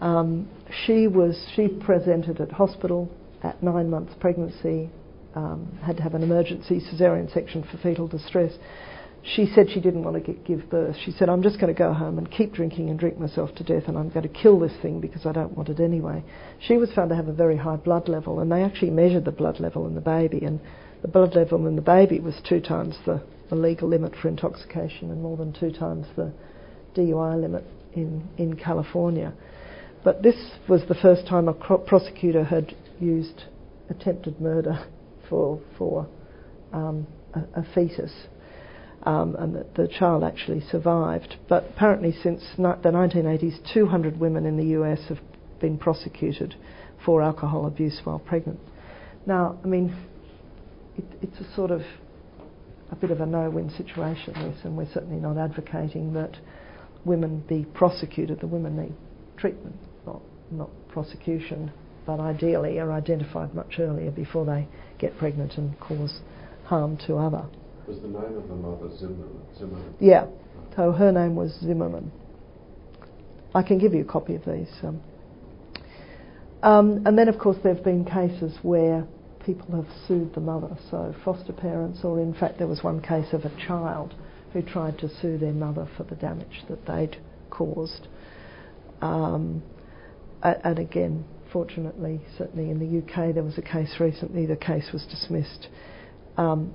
[0.00, 0.48] Um,
[0.86, 3.10] she was she presented at hospital
[3.42, 4.90] at nine months pregnancy,
[5.34, 8.52] um, had to have an emergency caesarean section for fetal distress.
[9.22, 10.96] She said she didn't want to give birth.
[11.04, 13.64] She said, "I'm just going to go home and keep drinking and drink myself to
[13.64, 16.24] death, and I'm going to kill this thing because I don't want it anyway."
[16.60, 19.32] She was found to have a very high blood level, and they actually measured the
[19.32, 20.60] blood level in the baby, and
[21.02, 25.10] the blood level in the baby was two times the, the legal limit for intoxication
[25.10, 26.32] and more than two times the
[26.94, 27.64] DUI limit
[27.94, 29.32] in in California.
[30.02, 30.36] But this
[30.68, 33.44] was the first time a prosecutor had used
[33.88, 34.86] attempted murder
[35.28, 36.06] for for
[36.72, 38.12] um, a, a, fetus,
[39.04, 41.36] um, and the, the, child actually survived.
[41.48, 45.18] But apparently, since the 1980s, 200 women in the US have
[45.60, 46.54] been prosecuted
[47.04, 48.60] for alcohol abuse while pregnant.
[49.26, 49.96] Now, I mean,
[50.96, 51.82] it, it's a sort of
[52.90, 56.36] a bit of a no-win situation, this, and we're certainly not advocating that
[57.04, 58.40] women be prosecuted.
[58.40, 58.94] The women need
[59.38, 59.76] treatment
[60.06, 61.72] not, not prosecution,
[62.06, 64.66] but ideally are identified much earlier before they
[64.98, 66.20] get pregnant and cause
[66.64, 67.44] harm to other.
[67.90, 69.42] Was the name of the mother Zimmerman?
[69.58, 69.94] Zimmerman?
[69.98, 70.26] Yeah,
[70.76, 72.12] so her name was Zimmerman.
[73.52, 74.70] I can give you a copy of these.
[74.84, 75.00] Um,
[76.62, 79.08] um, and then, of course, there have been cases where
[79.44, 83.32] people have sued the mother, so foster parents, or in fact, there was one case
[83.32, 84.14] of a child
[84.52, 87.16] who tried to sue their mother for the damage that they'd
[87.50, 88.06] caused.
[89.02, 89.64] Um,
[90.44, 95.04] and again, fortunately, certainly in the UK, there was a case recently, the case was
[95.10, 95.66] dismissed.
[96.36, 96.72] Um,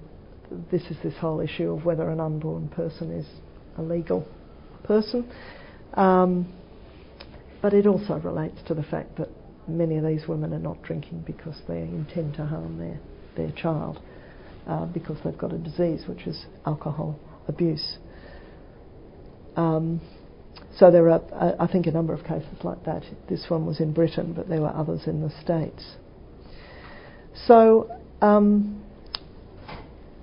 [0.71, 3.25] this is this whole issue of whether an unborn person is
[3.77, 4.27] a legal
[4.83, 5.29] person.
[5.93, 6.51] Um,
[7.61, 9.29] but it also relates to the fact that
[9.67, 12.99] many of these women are not drinking because they intend to harm their,
[13.35, 13.99] their child
[14.67, 17.97] uh, because they've got a disease which is alcohol abuse.
[19.55, 20.01] Um,
[20.77, 21.21] so there are,
[21.59, 23.03] I think, a number of cases like that.
[23.29, 25.95] This one was in Britain, but there were others in the States.
[27.47, 27.89] So
[28.21, 28.84] um,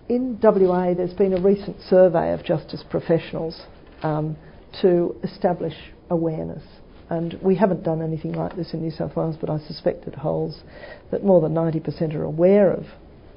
[0.09, 3.61] in WA, there's been a recent survey of justice professionals
[4.03, 4.37] um,
[4.81, 5.75] to establish
[6.11, 6.63] awareness.
[7.11, 10.15] And we haven't done anything like this in New South Wales, but I suspect it
[10.15, 10.63] holds
[11.11, 12.85] that more than 90% are aware of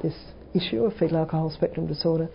[0.01, 0.15] this
[0.53, 2.29] issue of fetal alcohol spectrum disorder.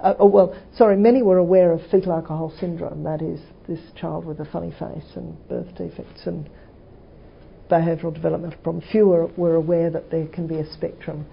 [0.00, 4.24] Uh, oh, well, sorry, many were aware of fetal alcohol syndrome, that is, this child
[4.24, 6.48] with a funny face and birth defects and
[7.70, 8.84] behavioural developmental problems.
[8.90, 11.26] Fewer were aware that there can be a spectrum.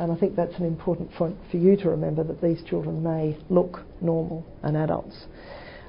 [0.00, 3.36] And I think that's an important point for you to remember that these children may
[3.50, 5.26] look normal and adults.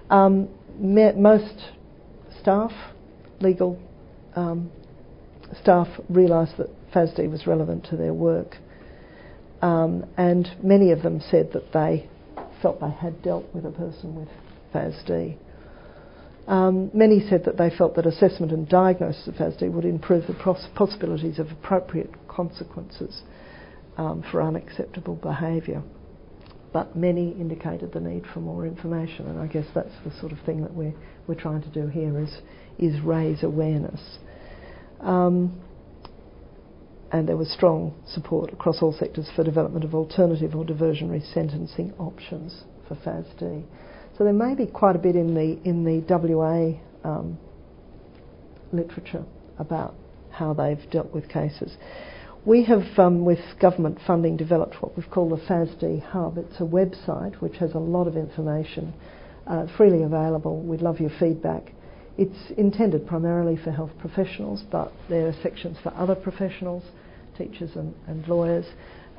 [0.09, 1.71] Um, me- most
[2.41, 2.73] staff,
[3.39, 3.79] legal
[4.35, 4.69] um,
[5.61, 8.57] staff, realised that FASD was relevant to their work.
[9.61, 12.09] Um, and many of them said that they
[12.61, 14.27] felt they had dealt with a person with
[14.75, 15.37] FASD.
[16.47, 20.33] Um, many said that they felt that assessment and diagnosis of FASD would improve the
[20.33, 23.21] pros- possibilities of appropriate consequences
[23.97, 25.81] um, for unacceptable behaviour.
[26.73, 30.39] But many indicated the need for more information, and I guess that's the sort of
[30.45, 30.93] thing that we're,
[31.27, 32.37] we're trying to do here is,
[32.79, 34.17] is raise awareness.
[35.01, 35.61] Um,
[37.11, 41.93] and there was strong support across all sectors for development of alternative or diversionary sentencing
[41.99, 43.65] options for FASD.
[44.17, 47.37] So there may be quite a bit in the in the WA um,
[48.71, 49.25] literature
[49.59, 49.95] about
[50.29, 51.75] how they've dealt with cases.
[52.43, 56.39] We have, um, with government funding, developed what we've called the FASD Hub.
[56.39, 58.95] It's a website which has a lot of information
[59.45, 60.59] uh, freely available.
[60.59, 61.71] We'd love your feedback.
[62.17, 66.83] It's intended primarily for health professionals, but there are sections for other professionals,
[67.37, 68.65] teachers and, and lawyers,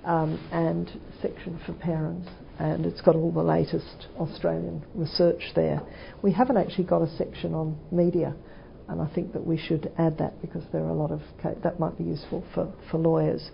[0.04, 2.28] um, and section for parents.
[2.58, 5.80] And it's got all the latest Australian research there.
[6.22, 8.34] We haven't actually got a section on media
[8.88, 11.20] and I think that we should add that because there are a lot of
[11.62, 13.50] that might be useful for, for lawyers.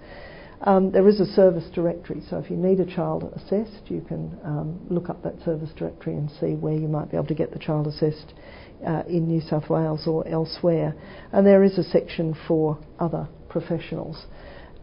[0.62, 4.36] Um, there is a service directory, so if you need a child assessed, you can
[4.44, 7.52] um, look up that service directory and see where you might be able to get
[7.52, 8.34] the child assessed
[8.84, 10.96] uh, in New South Wales or elsewhere.
[11.32, 14.26] And there is a section for other professionals.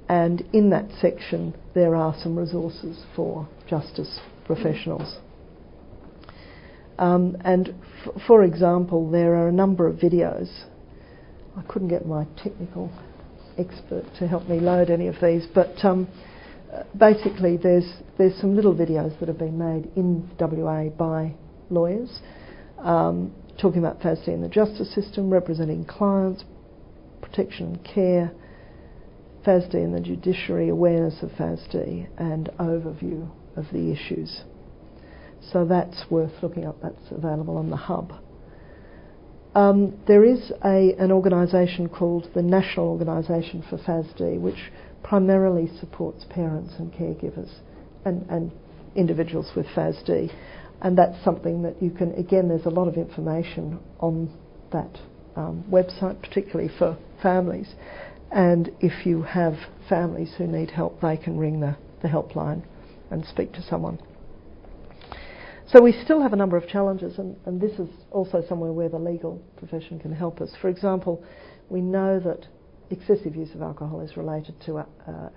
[0.08, 5.18] And in that section, there are some resources for justice professionals.
[6.98, 7.76] Um, and
[8.06, 10.66] f- for example, there are a number of videos.
[11.58, 12.92] I couldn't get my technical
[13.58, 16.08] expert to help me load any of these, but um,
[16.98, 21.34] basically, there's there's some little videos that have been made in WA by
[21.70, 22.20] lawyers
[22.80, 26.44] um, talking about FASD in the justice system, representing clients,
[27.22, 28.32] protection and care,
[29.46, 34.42] FASD in the judiciary, awareness of FASD, and overview of the issues.
[35.52, 36.82] So that's worth looking up.
[36.82, 38.14] That's available on the hub.
[39.54, 44.72] Um, there is a, an organisation called the National Organisation for FASD, which
[45.02, 47.50] primarily supports parents and caregivers
[48.04, 48.52] and, and
[48.96, 50.30] individuals with FASD.
[50.82, 54.30] And that's something that you can, again, there's a lot of information on
[54.74, 55.00] that
[55.38, 57.76] um, website, particularly for families.
[58.32, 59.54] And if you have
[59.88, 62.64] families who need help, they can ring the, the helpline
[63.10, 64.00] and speak to someone.
[65.68, 68.90] So we still have a number of challenges, and, and this is also somewhere where
[68.90, 70.52] the legal profession can help us.
[70.62, 71.24] For example,
[71.70, 72.46] we know that
[72.92, 74.86] excessive use of alcohol is related to uh,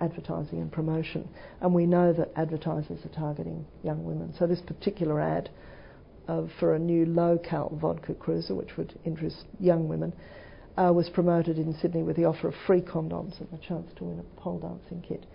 [0.01, 1.27] advertising and promotion,
[1.61, 4.31] and we know that advertisers are targeting young women.
[4.37, 5.49] So this particular ad
[6.27, 10.13] uh, for a new low-cal vodka cruiser, which would interest young women,
[10.77, 14.03] uh, was promoted in Sydney with the offer of free condoms and the chance to
[14.03, 15.25] win a pole dancing kit.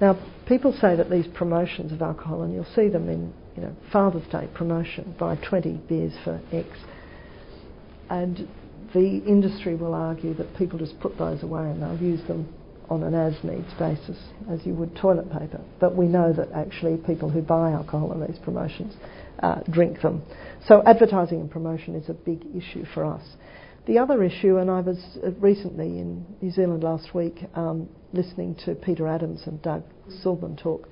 [0.00, 3.74] Now, people say that these promotions of alcohol, and you'll see them in, you know,
[3.92, 6.68] Father's Day promotion, buy 20 beers for X,
[8.10, 8.48] and
[8.92, 12.48] the industry will argue that people just put those away and they'll use them
[12.90, 14.18] on an as-needs basis,
[14.50, 15.60] as you would toilet paper.
[15.80, 18.94] But we know that actually people who buy alcohol in these promotions
[19.42, 20.22] uh, drink them.
[20.66, 23.22] So advertising and promotion is a big issue for us.
[23.86, 28.54] The other issue, and I was uh, recently in New Zealand last week um, listening
[28.64, 29.82] to Peter Adams and Doug
[30.22, 30.88] Sellman talk,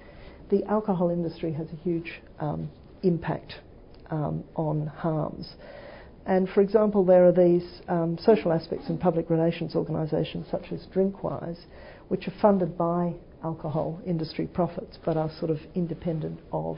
[0.51, 2.70] the alcohol industry has a huge um,
[3.03, 3.55] impact
[4.11, 5.55] um, on harms.
[6.26, 10.86] And for example, there are these um, social aspects and public relations organisations such as
[10.95, 11.61] Drinkwise,
[12.09, 16.76] which are funded by alcohol industry profits but are sort of independent of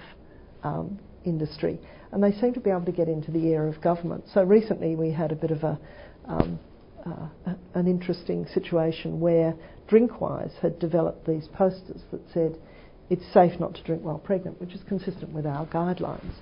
[0.62, 1.80] um, industry.
[2.12, 4.24] And they seem to be able to get into the ear of government.
[4.32, 5.78] So recently we had a bit of a,
[6.26, 6.58] um,
[7.06, 7.28] uh,
[7.74, 9.54] an interesting situation where
[9.88, 12.56] Drinkwise had developed these posters that said,
[13.10, 16.34] it's safe not to drink while pregnant, which is consistent with our guidelines.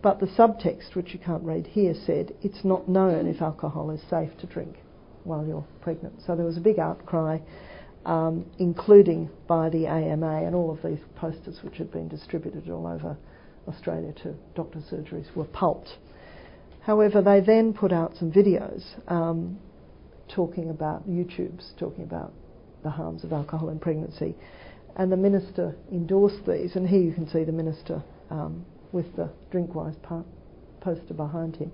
[0.00, 4.00] But the subtext, which you can't read here, said it's not known if alcohol is
[4.08, 4.76] safe to drink
[5.24, 6.22] while you're pregnant.
[6.26, 7.40] So there was a big outcry,
[8.06, 12.86] um, including by the AMA, and all of these posters, which had been distributed all
[12.86, 13.16] over
[13.66, 15.98] Australia to doctor surgeries, were pulped.
[16.88, 19.58] However, they then put out some videos um,
[20.34, 22.32] talking about YouTube's talking about
[22.82, 24.34] the harms of alcohol in pregnancy.
[24.96, 26.76] and the minister endorsed these.
[26.76, 29.96] And here you can see the minister um, with the Drinkwise
[30.80, 31.70] poster behind him.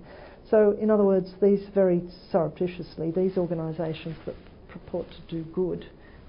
[0.51, 4.35] So, in other words, these very surreptitiously, these organisations that
[4.67, 5.85] purport to do good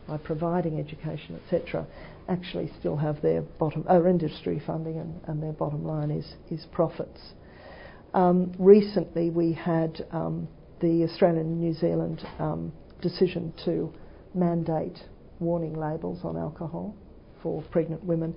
[0.06, 1.84] by providing education, etc.,
[2.28, 6.64] actually still have their bottom, uh, industry funding, and, and, their bottom line is is
[6.70, 7.32] profits.
[8.14, 10.48] Um, recently, we had um,
[10.80, 13.92] the Australian and New Zealand um, decision to
[14.34, 14.98] mandate
[15.40, 16.94] warning labels on alcohol
[17.42, 18.34] for pregnant women.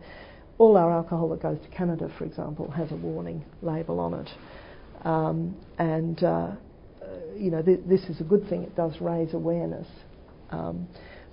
[0.58, 4.30] All our alcohol that goes to Canada, for example, has a warning label on it.
[5.06, 6.56] Um, and, uh, uh,
[7.38, 8.64] you know, th- this is a good thing.
[8.64, 9.88] It does raise awareness.
[10.50, 10.88] Um,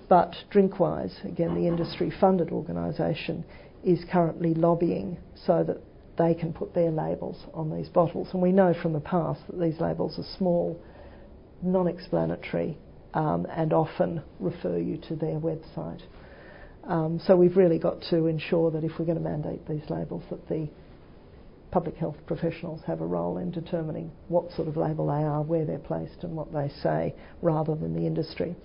[0.07, 3.43] but Drinkwise, again, the industry funded organisation,
[3.83, 5.77] is currently lobbying so that
[6.17, 8.29] they can put their labels on these bottles.
[8.33, 10.79] And we know from the past that these labels are small,
[11.61, 12.77] non explanatory,
[13.13, 16.01] um, and often refer you to their website.
[16.85, 20.23] Um, so we've really got to ensure that if we're going to mandate these labels,
[20.29, 20.67] that the
[21.69, 25.65] public health professionals have a role in determining what sort of label they are, where
[25.65, 28.55] they're placed, and what they say, rather than the industry.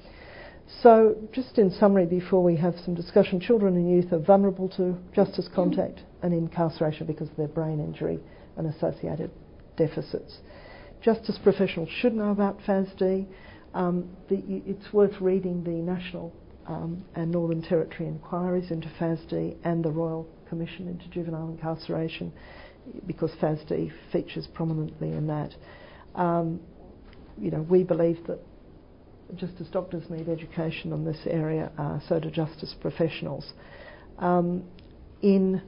[0.83, 4.97] So, just in summary, before we have some discussion, children and youth are vulnerable to
[5.15, 8.19] justice contact and incarceration because of their brain injury
[8.57, 9.31] and associated
[9.77, 10.39] deficits.
[11.03, 13.27] Justice professionals should know about FASD.
[13.75, 16.33] Um, the, it's worth reading the national
[16.67, 22.33] um, and Northern Territory inquiries into FASD and the Royal Commission into Juvenile Incarceration
[23.07, 25.55] because FASD features prominently in that.
[26.15, 26.61] Um,
[27.39, 28.39] you know, we believe that
[29.37, 33.53] just as doctors need education on this area, uh, so do justice professionals.
[34.19, 34.65] Um,
[35.23, 35.63] in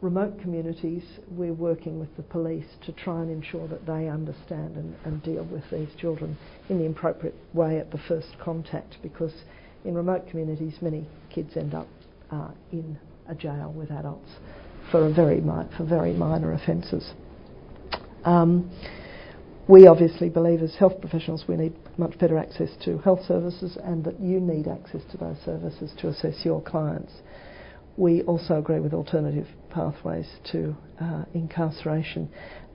[0.00, 4.96] remote communities, we're working with the police to try and ensure that they understand and,
[5.04, 6.36] and, deal with these children
[6.68, 9.32] in the appropriate way at the first contact because
[9.84, 11.86] in remote communities, many kids end up
[12.30, 12.98] uh, in
[13.28, 14.28] a jail with adults
[14.90, 17.12] for, a very mi- for very minor offences.
[18.24, 18.70] Um,
[19.68, 24.04] we obviously believe as health professionals we need much better access to health services and
[24.04, 27.12] that you need access to those services to assess your clients.
[28.00, 32.30] We also agree with alternative pathways to uh, incarceration,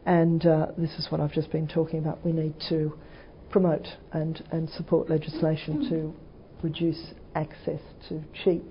[0.05, 2.23] and uh, this is what I've just been talking about.
[2.23, 2.93] We need to
[3.49, 6.13] promote and, and support legislation to
[6.61, 8.65] reduce access to cheap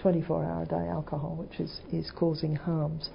[0.00, 3.10] 24 uh, hour a day alcohol, which is, is causing harms.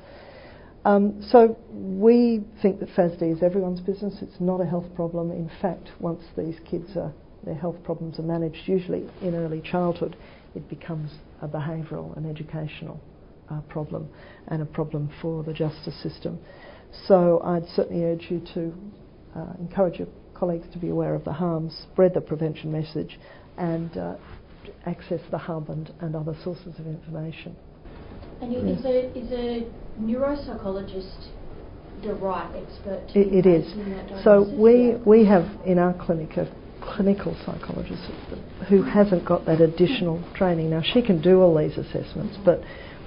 [0.84, 4.16] Um, so we think that FASD is everyone's business.
[4.22, 5.32] It's not a health problem.
[5.32, 7.14] In fact, once these kids are,
[7.44, 10.16] their health problems are managed, usually in early childhood,
[10.56, 11.12] it becomes
[11.42, 13.00] a behavioural and educational
[13.50, 14.08] uh, problem
[14.48, 16.40] and a problem for the justice system.
[17.08, 18.74] So I'd certainly urge you to
[19.36, 23.20] uh, encourage your colleagues to be aware of the harms, spread the prevention message,
[23.58, 24.16] and uh,
[24.86, 27.56] access the hub and, and other sources of information.
[28.42, 29.68] And you, is, a, is a
[30.00, 31.30] neuropsychologist
[32.04, 33.74] the right expert it, it is.
[34.24, 36.48] So we, we have in our clinic a
[36.88, 38.02] clinical psychologist
[38.70, 40.70] who hasn't got that additional training.
[40.70, 42.62] Now she can do all these assessments, but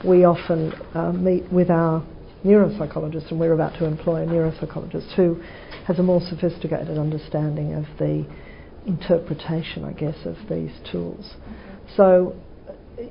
[0.05, 2.05] we often uh, meet with our
[2.45, 5.41] neuropsychologist, and we're about to employ a neuropsychologist who
[5.87, 8.27] has a more sophisticated understanding of the
[8.87, 11.35] interpretation, I guess, of these tools.
[11.97, 12.35] So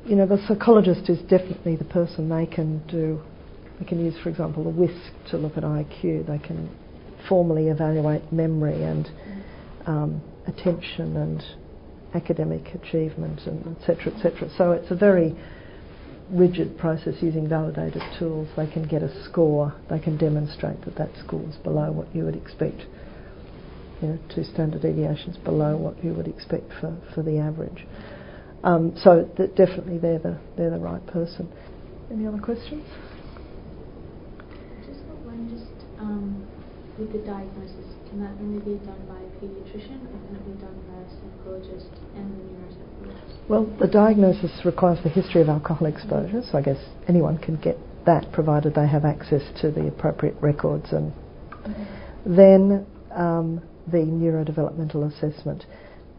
[0.06, 3.22] you know, the psychologist is definitely the person they can do.
[3.80, 6.28] They can use, for example, a WISC to look at IQ.
[6.28, 6.70] They can
[7.28, 9.10] formally evaluate memory and
[9.86, 11.44] um, attention and
[12.14, 14.14] academic achievement and etc.
[14.14, 14.50] etc.
[14.58, 15.36] So it's a very
[16.32, 18.48] rigid process using validated tools.
[18.56, 19.74] They can get a score.
[19.90, 22.86] They can demonstrate that that score is below what you would expect.
[24.02, 27.86] You know, two standard deviations below what you would expect for, for the average.
[28.64, 31.50] Um, so th- definitely they're the, they're the right person.
[32.12, 32.86] Any other questions?
[34.86, 36.48] Just one, just um,
[36.98, 40.62] with the diagnosis, can that only be done by a paediatrician or can it be
[40.62, 43.50] done by a psychologist and a neuropsychologist?
[43.50, 47.78] Well, the diagnosis requires the history of alcohol exposure, so I guess anyone can get
[48.06, 51.14] that provided they have access to the appropriate records and
[52.26, 53.62] then um,
[53.92, 55.66] the neurodevelopmental assessment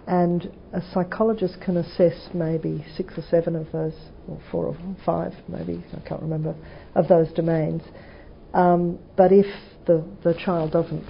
[0.06, 3.94] and a psychologist can assess maybe six or seven of those,
[4.28, 6.54] or four or five, maybe I can't remember,
[6.94, 7.82] of those domains.
[8.54, 9.46] Um, but if
[9.86, 11.04] the the child doesn't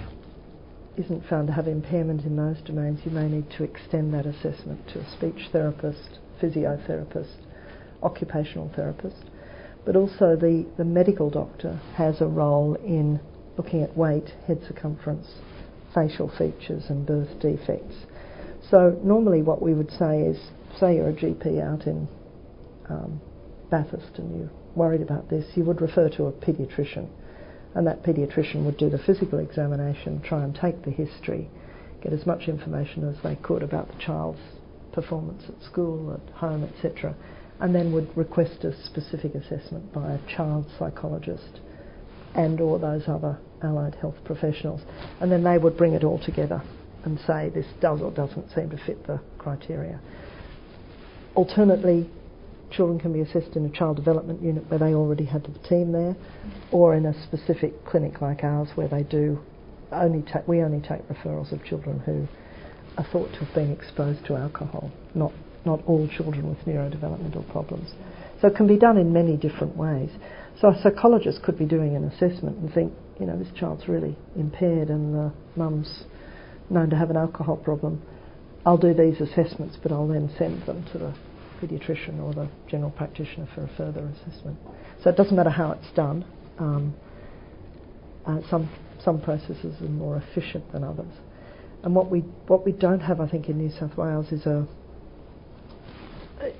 [0.97, 4.87] isn't found to have impairment in those domains, you may need to extend that assessment
[4.89, 7.35] to a speech therapist, physiotherapist,
[8.03, 9.23] occupational therapist.
[9.85, 13.19] But also the, the medical doctor has a role in
[13.57, 15.27] looking at weight, head circumference,
[15.93, 17.95] facial features, and birth defects.
[18.69, 20.39] So normally what we would say is,
[20.79, 22.07] say you're a GP out in
[22.89, 23.19] um,
[23.69, 27.07] Bathurst and you're worried about this, you would refer to a paediatrician,
[27.73, 31.49] and that paediatrician would do the physical examination, try and take the history,
[32.01, 34.39] get as much information as they could about the child's
[34.91, 37.15] performance at school, at home, etc.,
[37.59, 41.59] and then would request a specific assessment by a child psychologist
[42.33, 44.81] and or those other allied health professionals.
[45.19, 46.61] And then they would bring it all together
[47.03, 49.99] and say this does or doesn't seem to fit the criteria.
[51.35, 52.09] Alternately,
[52.71, 55.91] children can be assessed in a child development unit where they already have the team
[55.91, 56.15] there,
[56.71, 59.39] or in a specific clinic like ours where they do
[59.91, 62.27] only we only take referrals of children who
[62.97, 65.31] are thought to have been exposed to alcohol, not
[65.65, 67.91] not all children with neurodevelopmental problems.
[68.41, 70.09] So it can be done in many different ways.
[70.59, 74.17] So a psychologist could be doing an assessment and think, you know, this child's really
[74.35, 76.03] impaired and the mum's
[76.69, 78.01] known to have an alcohol problem.
[78.65, 81.13] I'll do these assessments, but I'll then send them to the
[81.61, 84.57] paediatrician or the general practitioner for a further assessment.
[85.03, 86.25] So it doesn't matter how it's done.
[86.59, 86.93] Um,
[88.25, 88.69] uh, some
[89.03, 91.13] some processes are more efficient than others.
[91.83, 94.67] And what we what we don't have, I think, in New South Wales is a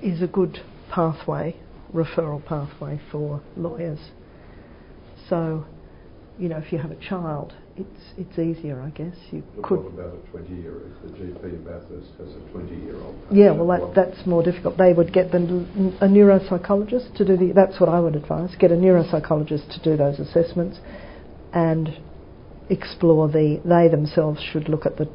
[0.02, 0.60] is a good
[0.90, 1.56] pathway,
[1.94, 3.98] referral pathway for lawyers.
[5.28, 5.64] So,
[6.38, 9.14] you know, if you have a child, it's it's easier, I guess.
[9.30, 9.82] You You're could.
[9.82, 13.16] talking about a 20 year The GP in Bathurst has a 20 year old.
[13.30, 14.76] Yeah, well, that, that's more difficult.
[14.76, 15.38] They would get the,
[16.00, 17.52] a neuropsychologist to do the.
[17.54, 18.54] That's what I would advise.
[18.58, 20.78] Get a neuropsychologist to do those assessments,
[21.52, 21.88] and
[22.68, 23.60] explore the.
[23.64, 25.10] They themselves should look at the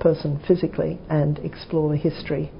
[0.00, 2.52] person physically and explore the history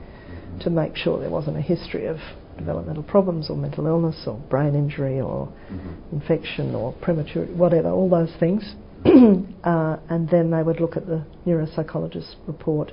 [0.61, 2.17] to make sure there wasn't a history of
[2.57, 6.17] developmental problems or mental illness or brain injury or Mm-hmm.
[6.17, 8.75] infection or premature, whatever, all those things.
[9.65, 12.93] uh, and then they would look at the neuropsychologist's report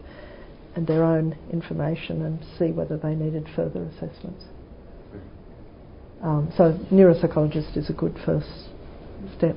[0.75, 4.43] and their own information and see whether they needed further assessments.
[6.21, 8.47] Um, so, neuropsychologist is a good first
[9.37, 9.55] step.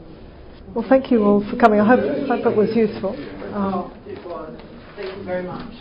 [0.74, 1.80] Well, thank you all for coming.
[1.80, 3.10] I hope, hope it was useful.
[3.54, 4.60] Um, It was.
[4.96, 5.72] Thank you very much.